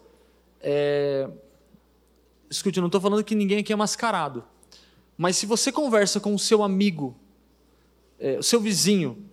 [0.60, 1.28] É...
[2.50, 4.44] Escute, eu não estou falando que ninguém aqui é mascarado.
[5.16, 7.16] Mas se você conversa com o seu amigo,
[8.18, 9.24] é, o seu vizinho,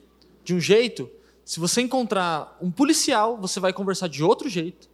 [0.43, 1.09] de um jeito,
[1.43, 4.89] se você encontrar um policial, você vai conversar de outro jeito.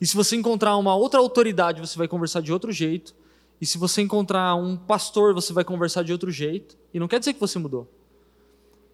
[0.00, 3.14] E se você encontrar uma outra autoridade, você vai conversar de outro jeito.
[3.64, 6.76] E se você encontrar um pastor, você vai conversar de outro jeito.
[6.92, 7.88] E não quer dizer que você mudou.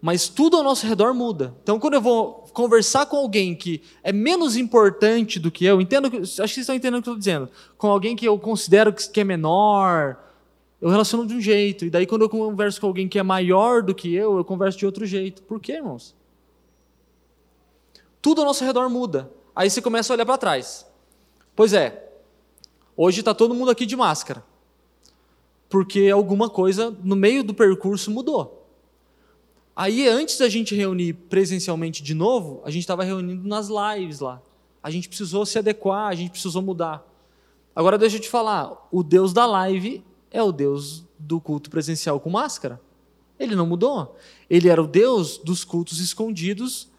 [0.00, 1.52] mas tudo ao nosso redor muda.
[1.60, 6.06] Então, quando eu vou conversar com alguém que é menos importante do que eu, entendo,
[6.06, 8.92] acho que vocês estão entendendo o que eu estou dizendo, com alguém que eu considero
[8.92, 10.16] que é menor,
[10.80, 11.84] eu relaciono de um jeito.
[11.84, 14.78] E daí, quando eu converso com alguém que é maior do que eu, eu converso
[14.78, 15.42] de outro jeito.
[15.42, 16.14] Por quê, irmãos?
[18.22, 19.28] Tudo ao nosso redor muda.
[19.52, 20.86] Aí você começa a olhar para trás.
[21.56, 22.08] Pois é,
[22.96, 24.48] hoje está todo mundo aqui de máscara.
[25.70, 28.68] Porque alguma coisa no meio do percurso mudou.
[29.74, 34.42] Aí, antes da gente reunir presencialmente de novo, a gente estava reunindo nas lives lá.
[34.82, 37.06] A gente precisou se adequar, a gente precisou mudar.
[37.74, 42.20] Agora, deixa eu te falar: o Deus da live é o Deus do culto presencial
[42.20, 42.78] com máscara.
[43.38, 44.18] Ele não mudou.
[44.50, 46.89] Ele era o Deus dos cultos escondidos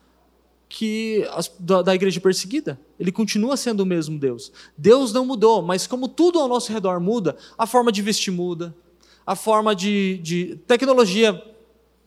[0.72, 1.28] que
[1.60, 2.80] da, da, igreja perseguida.
[2.98, 4.54] Ele continua sendo o mesmo Deus.
[4.78, 8.74] Deus não mudou, mas como tudo ao nosso redor muda, a forma de vestir muda,
[9.28, 11.44] a forma de, de tecnologia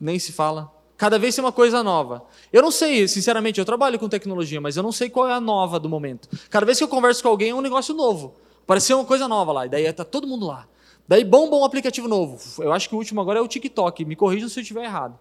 [0.00, 0.72] nem se fala.
[0.96, 2.24] Cada vez tem uma coisa nova.
[2.50, 5.40] Eu não sei, sinceramente, eu trabalho com tecnologia, mas eu não sei qual é a
[5.40, 6.26] nova do momento.
[6.48, 8.34] Cada vez que eu converso com alguém é um negócio novo.
[8.62, 10.66] Apareceu uma coisa nova lá, e daí está todo mundo lá.
[11.06, 12.40] Daí bomba um aplicativo novo.
[12.62, 14.06] Eu acho que o último agora é o TikTok.
[14.06, 15.18] Me corrijam se eu estiver errado.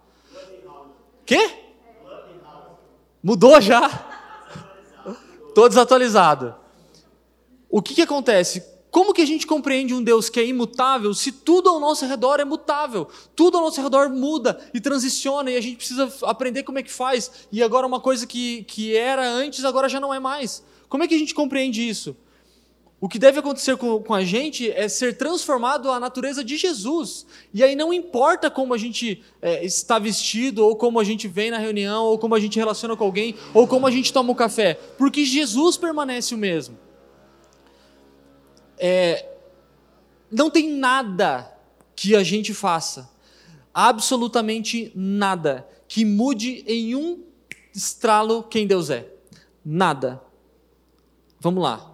[1.26, 1.63] Quê?
[3.24, 3.88] Mudou já?
[5.48, 6.54] Estou desatualizado.
[7.70, 8.62] O que, que acontece?
[8.90, 12.38] Como que a gente compreende um Deus que é imutável se tudo ao nosso redor
[12.38, 13.08] é mutável?
[13.34, 16.92] Tudo ao nosso redor muda e transiciona e a gente precisa aprender como é que
[16.92, 17.48] faz.
[17.50, 20.62] E agora uma coisa que, que era antes, agora já não é mais.
[20.86, 22.14] Como é que a gente compreende isso?
[23.04, 27.26] O que deve acontecer com, com, a gente é ser transformado à natureza de Jesus.
[27.52, 31.50] E aí não importa como a gente é, está vestido, ou como a gente vem
[31.50, 34.32] na reunião, ou como a gente relaciona com alguém, ou como a gente toma o
[34.32, 36.78] um café, porque Jesus permanece o mesmo
[38.78, 39.34] é,
[40.30, 41.52] não tem nada
[41.94, 43.10] que a gente faça,
[43.72, 47.22] absolutamente nada, que mude em um
[47.74, 49.08] estralo quem Deus é.
[49.64, 50.20] Nada.
[51.40, 51.93] Vamos lá.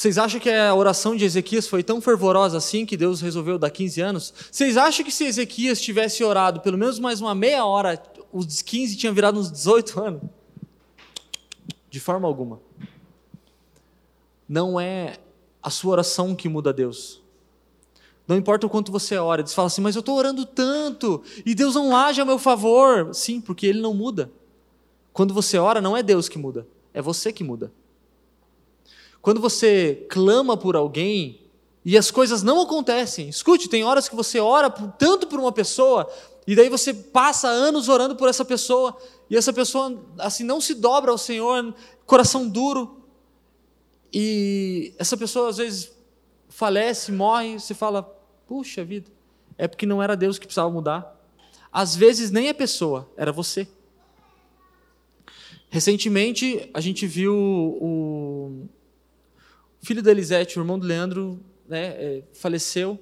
[0.00, 3.68] Vocês acham que a oração de Ezequias foi tão fervorosa assim que Deus resolveu dar
[3.68, 4.32] 15 anos?
[4.50, 8.96] Vocês acham que se Ezequias tivesse orado pelo menos mais uma meia hora, os 15
[8.96, 10.22] tinham virado uns 18 anos?
[11.90, 12.62] De forma alguma
[14.48, 15.18] não é
[15.62, 17.20] a sua oração que muda Deus.
[18.26, 21.54] Não importa o quanto você ora, você fala assim, mas eu estou orando tanto e
[21.54, 23.14] Deus não age a meu favor.
[23.14, 24.32] Sim, porque Ele não muda.
[25.12, 27.70] Quando você ora, não é Deus que muda, é você que muda.
[29.22, 31.40] Quando você clama por alguém
[31.84, 36.10] e as coisas não acontecem, escute, tem horas que você ora tanto por uma pessoa
[36.46, 38.96] e daí você passa anos orando por essa pessoa
[39.28, 41.74] e essa pessoa assim não se dobra ao Senhor,
[42.06, 43.00] coração duro,
[44.12, 45.92] e essa pessoa às vezes
[46.48, 48.02] falece, morre, você fala,
[48.46, 49.10] puxa vida,
[49.56, 51.16] é porque não era Deus que precisava mudar.
[51.72, 53.68] Às vezes nem a pessoa, era você.
[55.68, 58.66] Recentemente a gente viu o
[59.80, 62.98] filho da Elisete, o irmão do Leandro, né, é, faleceu.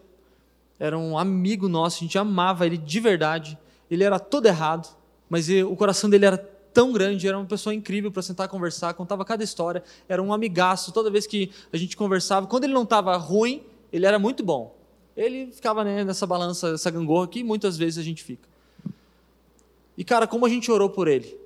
[0.79, 3.59] Era um amigo nosso, a gente amava ele de verdade.
[3.91, 4.89] Ele era todo errado,
[5.29, 6.39] mas o coração dele era
[6.73, 10.33] tão grande, era uma pessoa incrível para sentar e conversar, contava cada história, era um
[10.33, 10.93] amigaço.
[10.93, 14.77] Toda vez que a gente conversava, quando ele não estava ruim, ele era muito bom.
[15.17, 18.49] Ele ficava né, nessa balança, essa gangorra que muitas vezes a gente fica.
[19.97, 21.37] E cara, como a gente orou por ele?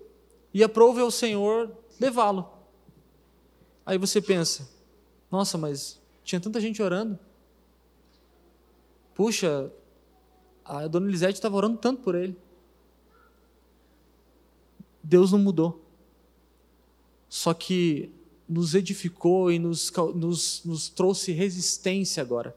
[0.52, 2.46] E aprove ao Senhor levá-lo.
[3.86, 4.68] Aí você pensa,
[5.32, 7.18] nossa, mas tinha tanta gente orando.
[9.14, 9.72] Puxa,
[10.62, 12.36] a dona Elisete estava orando tanto por ele.
[15.02, 15.82] Deus não mudou.
[17.30, 18.12] Só que
[18.46, 22.54] nos edificou e nos, nos, nos trouxe resistência agora.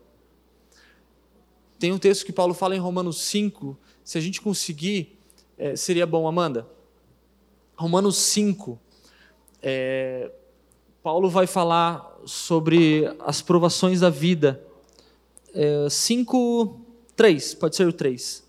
[1.80, 5.18] Tem um texto que Paulo fala em Romanos 5, se a gente conseguir,
[5.57, 6.68] é, seria bom, Amanda.
[7.77, 8.77] Romanos 5,
[9.61, 10.31] é,
[11.06, 14.65] Paulo vai falar sobre as provações da vida.
[15.53, 16.82] É, 5,
[17.15, 18.44] 3, pode ser o 3.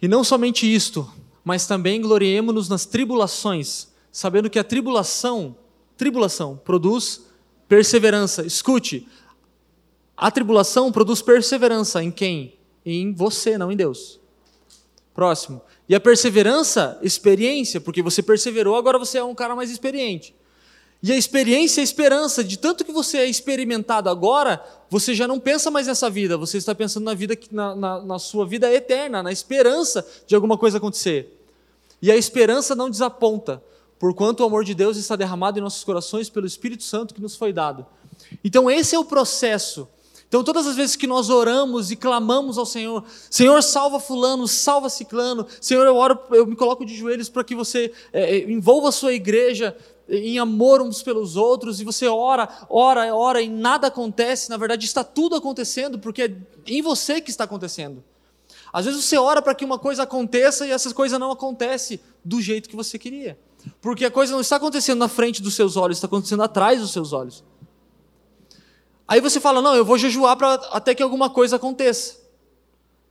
[0.00, 1.12] E não somente isto,
[1.42, 5.56] mas também gloriemo-nos nas tribulações, sabendo que a tribulação,
[5.96, 7.22] tribulação, produz
[7.66, 8.46] perseverança.
[8.46, 9.08] Escute,
[10.16, 12.54] a tribulação produz perseverança em quem?
[12.86, 14.20] Em você, não em Deus.
[15.12, 15.60] Próximo.
[15.88, 20.32] E a perseverança, experiência, porque você perseverou, agora você é um cara mais experiente.
[21.04, 25.28] E a experiência é a esperança, de tanto que você é experimentado agora, você já
[25.28, 28.72] não pensa mais nessa vida, você está pensando na vida na, na, na sua vida
[28.72, 31.38] eterna, na esperança de alguma coisa acontecer.
[32.00, 33.62] E a esperança não desaponta,
[33.98, 37.36] porquanto o amor de Deus está derramado em nossos corações pelo Espírito Santo que nos
[37.36, 37.84] foi dado.
[38.42, 39.86] Então esse é o processo.
[40.26, 44.88] Então, todas as vezes que nós oramos e clamamos ao Senhor, Senhor, salva Fulano, salva
[44.88, 48.92] Ciclano, Senhor, eu oro, eu me coloco de joelhos para que você é, envolva a
[48.92, 49.76] sua igreja
[50.08, 54.84] em amor uns pelos outros, e você ora, ora, ora e nada acontece, na verdade
[54.84, 56.36] está tudo acontecendo, porque é
[56.66, 58.04] em você que está acontecendo.
[58.72, 62.40] Às vezes você ora para que uma coisa aconteça e essa coisa não acontece do
[62.40, 63.38] jeito que você queria.
[63.80, 66.92] Porque a coisa não está acontecendo na frente dos seus olhos, está acontecendo atrás dos
[66.92, 67.44] seus olhos.
[69.06, 72.23] Aí você fala: Não, eu vou jejuar para até que alguma coisa aconteça.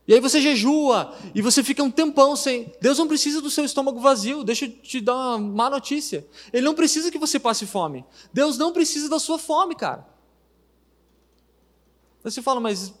[0.06, 2.72] E aí você jejua e você fica um tempão sem.
[2.80, 4.44] Deus não precisa do seu estômago vazio.
[4.44, 6.26] Deixa eu te dar uma má notícia.
[6.52, 8.04] Ele não precisa que você passe fome.
[8.32, 10.06] Deus não precisa da sua fome, cara.
[12.22, 12.92] Aí você fala, mas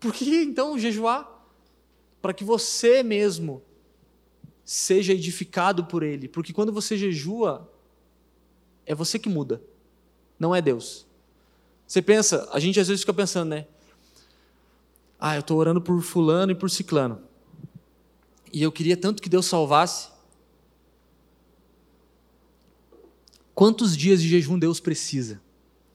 [0.00, 1.38] por que então jejuar?
[2.20, 3.62] para que você mesmo
[4.64, 6.28] seja edificado por Ele.
[6.28, 7.70] Porque quando você jejua,
[8.84, 9.62] é você que muda,
[10.38, 11.06] não é Deus.
[11.86, 13.66] Você pensa, a gente às vezes fica pensando, né?
[15.18, 17.20] Ah, eu estou orando por Fulano e por Ciclano.
[18.52, 20.08] E eu queria tanto que Deus salvasse.
[23.54, 25.40] Quantos dias de jejum Deus precisa?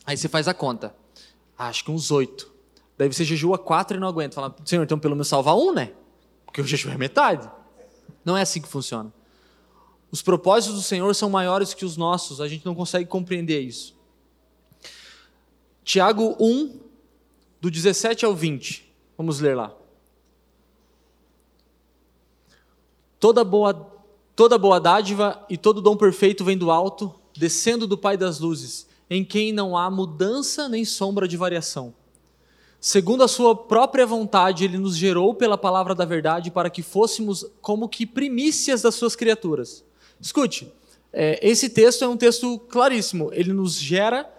[0.05, 0.93] Aí você faz a conta.
[1.57, 2.51] Ah, acho que uns oito.
[2.97, 4.35] Daí você jejua quatro e não aguenta.
[4.35, 5.93] Fala, Senhor, então pelo menos salvar um, né?
[6.45, 7.49] Porque o jejum é metade.
[8.25, 9.11] Não é assim que funciona.
[10.11, 13.95] Os propósitos do Senhor são maiores que os nossos, a gente não consegue compreender isso.
[15.83, 16.79] Tiago 1,
[17.59, 18.82] do 17 ao 20.
[19.17, 19.75] Vamos ler lá.
[23.19, 23.73] Toda boa,
[24.35, 28.87] toda boa dádiva e todo dom perfeito vem do alto, descendo do Pai das luzes,
[29.09, 31.93] em quem não há mudança nem sombra de variação.
[32.81, 37.45] Segundo a sua própria vontade, ele nos gerou pela palavra da verdade para que fôssemos
[37.61, 39.85] como que primícias das suas criaturas.
[40.19, 40.69] Escute,
[41.13, 43.29] é, esse texto é um texto claríssimo.
[43.31, 44.29] Ele nos gera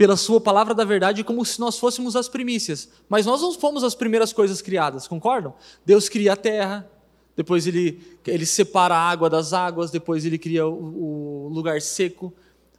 [0.00, 2.88] pela sua palavra da verdade como se nós fôssemos as primícias.
[3.06, 5.52] Mas nós não fomos as primeiras coisas criadas, concordam?
[5.84, 6.90] Deus cria a terra,
[7.36, 12.32] depois ele, ele separa a água das águas, depois ele cria o, o lugar seco.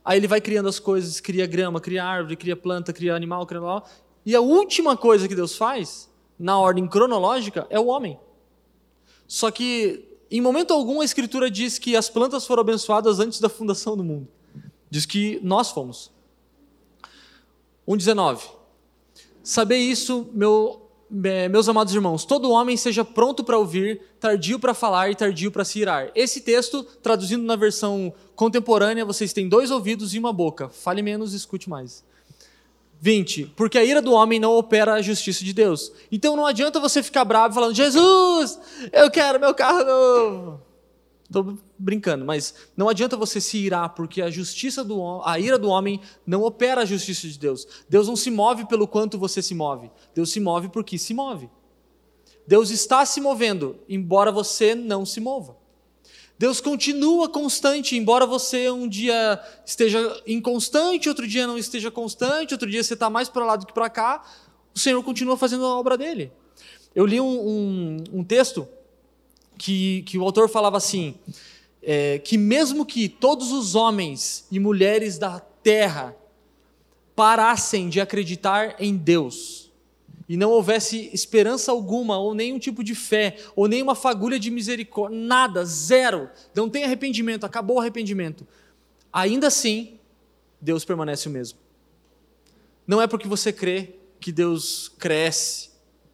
[0.04, 3.60] Aí ele vai criando as coisas, cria grama, cria árvore, cria planta, cria animal, cria
[3.60, 3.88] animal,
[4.26, 8.20] e a última coisa que Deus faz, na ordem cronológica, é o homem.
[9.28, 13.48] Só que, em momento algum, a Escritura diz que as plantas foram abençoadas antes da
[13.48, 14.28] fundação do mundo.
[14.90, 16.20] Diz que nós fomos.
[17.96, 18.42] 1,19.
[19.44, 25.10] Saber isso, meu, meus amados irmãos, todo homem seja pronto para ouvir, tardio para falar
[25.10, 26.12] e tardio para se irar.
[26.16, 30.70] Esse texto, traduzindo na versão contemporânea, vocês têm dois ouvidos e uma boca.
[30.70, 32.04] Fale menos, escute mais.
[33.02, 33.54] 20.
[33.56, 35.92] Porque a ira do homem não opera a justiça de Deus.
[36.12, 38.60] Então não adianta você ficar bravo falando: Jesus,
[38.94, 40.71] eu quero meu carro novo.
[41.32, 45.70] Estou brincando, mas não adianta você se irar, porque a justiça do a ira do
[45.70, 47.66] homem não opera a justiça de Deus.
[47.88, 49.90] Deus não se move pelo quanto você se move.
[50.14, 51.50] Deus se move porque se move.
[52.46, 55.56] Deus está se movendo, embora você não se mova.
[56.38, 62.70] Deus continua constante, embora você um dia esteja inconstante, outro dia não esteja constante, outro
[62.70, 64.22] dia você está mais para lá do que para cá,
[64.76, 66.30] o Senhor continua fazendo a obra dele.
[66.94, 68.68] Eu li um, um, um texto
[69.62, 71.14] que, que o autor falava assim:
[71.84, 76.16] é, que mesmo que todos os homens e mulheres da terra
[77.16, 79.72] parassem de acreditar em Deus,
[80.28, 85.20] e não houvesse esperança alguma, ou nenhum tipo de fé, ou nenhuma fagulha de misericórdia,
[85.20, 88.48] nada, zero, não tem arrependimento, acabou o arrependimento,
[89.14, 90.00] ainda assim,
[90.60, 91.60] Deus permanece o mesmo.
[92.88, 95.70] Não é porque você crê que Deus cresce.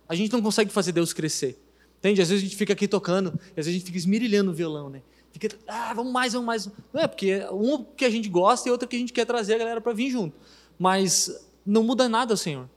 [0.09, 1.57] A gente não consegue fazer Deus crescer.
[1.99, 2.21] Entende?
[2.21, 4.89] Às vezes a gente fica aqui tocando, às vezes a gente fica esmirilhando o violão,
[4.89, 5.01] né?
[5.31, 6.69] Fica, ah, vamos mais, vamos mais.
[6.93, 9.55] Não é porque um que a gente gosta e outro que a gente quer trazer
[9.55, 10.35] a galera para vir junto.
[10.79, 12.69] Mas não muda nada, Senhor.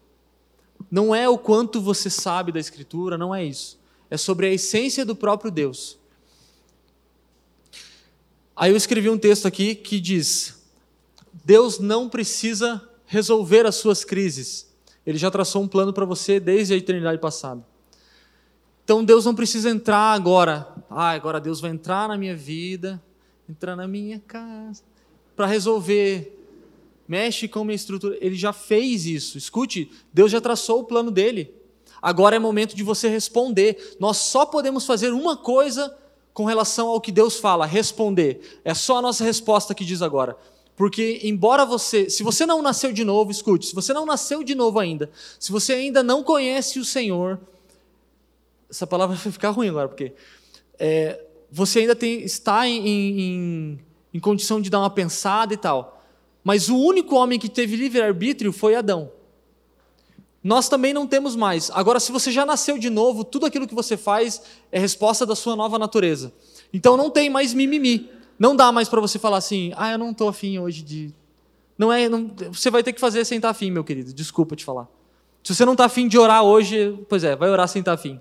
[0.91, 3.79] Não é o quanto você sabe da Escritura, não é isso.
[4.11, 5.99] É sobre a essência do próprio Deus.
[8.57, 10.63] Aí eu escrevi um texto aqui que diz:
[11.45, 14.69] Deus não precisa resolver as suas crises.
[15.07, 17.67] Ele já traçou um plano para você desde a eternidade passada.
[18.91, 20.67] Então Deus não precisa entrar agora.
[20.91, 23.01] Ah, agora Deus vai entrar na minha vida,
[23.49, 24.83] entrar na minha casa,
[25.37, 26.37] para resolver
[27.07, 28.19] mexe com a minha estrutura.
[28.21, 29.39] Ele já fez isso.
[29.39, 31.55] Escute, Deus já traçou o plano dele.
[32.03, 33.97] Agora é momento de você responder.
[34.01, 35.97] Nós só podemos fazer uma coisa
[36.35, 38.61] com relação ao que Deus fala, responder.
[38.65, 40.37] É só a nossa resposta que diz agora.
[40.75, 44.57] Porque embora você, se você não nasceu de novo, escute, se você não nasceu de
[44.57, 47.39] novo ainda, se você ainda não conhece o Senhor,
[48.71, 50.13] essa palavra vai ficar ruim agora, porque
[50.79, 51.21] é,
[51.51, 53.81] você ainda tem, está em, em,
[54.15, 56.03] em condição de dar uma pensada e tal.
[56.43, 59.13] Mas o único homem que teve livre-arbítrio foi Adão.
[60.43, 61.71] nós também não temos mais.
[61.75, 64.43] Agora, se você já nasceu de novo, tudo aquilo que você faz
[64.73, 66.33] é resposta da sua nova natureza.
[66.73, 68.09] Então não tem mais mimimi.
[68.39, 71.15] Não dá mais para você falar assim, ah, eu não estou afim hoje de.
[71.77, 72.09] Não é.
[72.09, 72.31] Não...
[72.51, 74.15] Você vai ter que fazer sem estar afim, meu querido.
[74.15, 74.89] Desculpa te falar.
[75.43, 78.19] Se você não está afim de orar hoje, pois é, vai orar sem estar afim.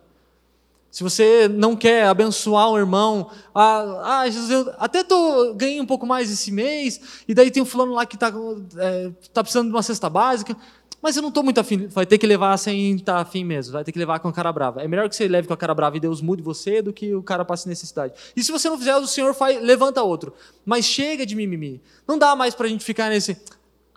[0.91, 5.85] Se você não quer abençoar um irmão, ah, ah Jesus, eu até tô, ganhei um
[5.85, 8.33] pouco mais esse mês, e daí tem um fulano lá que está
[8.77, 10.57] é, tá precisando de uma cesta básica.
[11.01, 11.87] Mas eu não estou muito afim.
[11.87, 13.73] Vai ter que levar sem estar tá afim mesmo.
[13.73, 14.81] Vai ter que levar com a cara brava.
[14.81, 17.15] É melhor que você leve com a cara brava e Deus mude você do que
[17.15, 18.13] o cara passe necessidade.
[18.35, 20.33] E se você não fizer, o Senhor faz, levanta outro.
[20.65, 21.81] Mas chega de mimimi.
[22.05, 23.37] Não dá mais para a gente ficar nesse.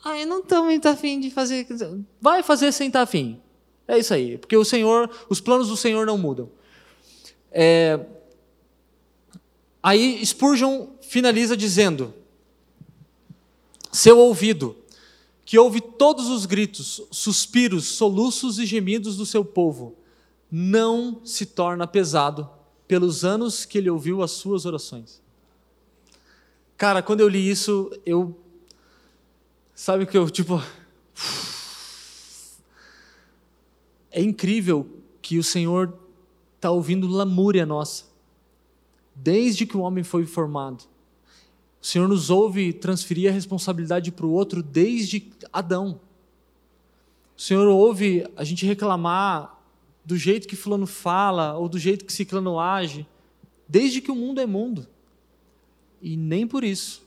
[0.05, 1.67] Ah, eu não estou muito afim de fazer.
[2.21, 3.41] Vai fazer sem estar tá afim.
[3.89, 4.39] É isso aí.
[4.39, 6.49] Porque o Senhor, os planos do Senhor não mudam.
[7.53, 8.01] É...
[9.83, 12.15] Aí Spurgeon finaliza dizendo:
[13.93, 14.77] Seu ouvido
[15.45, 19.97] que ouve todos os gritos, suspiros, soluços e gemidos do seu povo,
[20.51, 22.49] não se torna pesado
[22.89, 25.21] pelos anos que ele ouviu as suas orações.
[26.77, 28.39] Cara, quando eu li isso, eu.
[29.75, 30.63] Sabe que eu, tipo.
[34.11, 34.87] É incrível
[35.23, 35.99] que o Senhor
[36.63, 38.05] está ouvindo lamúria nossa,
[39.17, 40.85] desde que o homem foi formado.
[41.81, 46.01] O Senhor nos ouve transferir a responsabilidade para o outro desde Adão.
[47.37, 49.61] O Senhor ouve a gente reclamar
[50.05, 53.05] do jeito que fulano fala ou do jeito que ciclano age,
[53.69, 54.87] desde que o mundo é mundo.
[56.01, 57.03] E nem por isso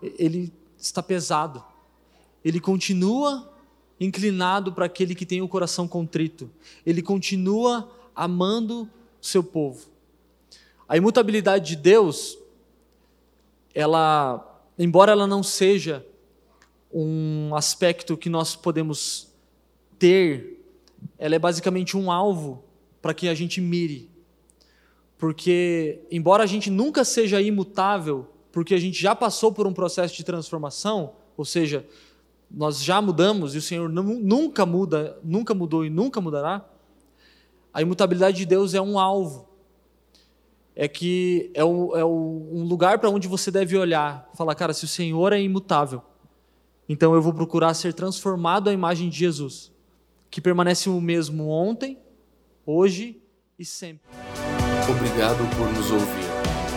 [0.00, 1.64] ele está pesado.
[2.44, 3.52] Ele continua
[3.98, 6.48] inclinado para aquele que tem o coração contrito.
[6.86, 8.90] Ele continua amando
[9.20, 9.86] seu povo.
[10.88, 12.38] A imutabilidade de Deus
[13.74, 16.04] ela, embora ela não seja
[16.92, 19.32] um aspecto que nós podemos
[19.98, 20.64] ter,
[21.16, 22.64] ela é basicamente um alvo
[23.00, 24.10] para que a gente mire.
[25.16, 30.16] Porque, embora a gente nunca seja imutável, porque a gente já passou por um processo
[30.16, 31.86] de transformação, ou seja,
[32.50, 36.68] nós já mudamos e o Senhor nunca muda, nunca mudou e nunca mudará,
[37.78, 39.46] a imutabilidade de Deus é um alvo
[40.74, 44.72] é que é, o, é o, um lugar para onde você deve olhar, falar, cara,
[44.72, 46.02] se o Senhor é imutável,
[46.88, 49.70] então eu vou procurar ser transformado à imagem de Jesus,
[50.28, 51.96] que permanece o mesmo ontem,
[52.66, 53.22] hoje
[53.56, 54.10] e sempre.
[54.88, 56.26] Obrigado por nos ouvir.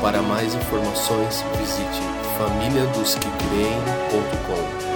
[0.02, 2.02] Para mais informações, visite
[2.38, 4.91] famíliadosquecreem.com.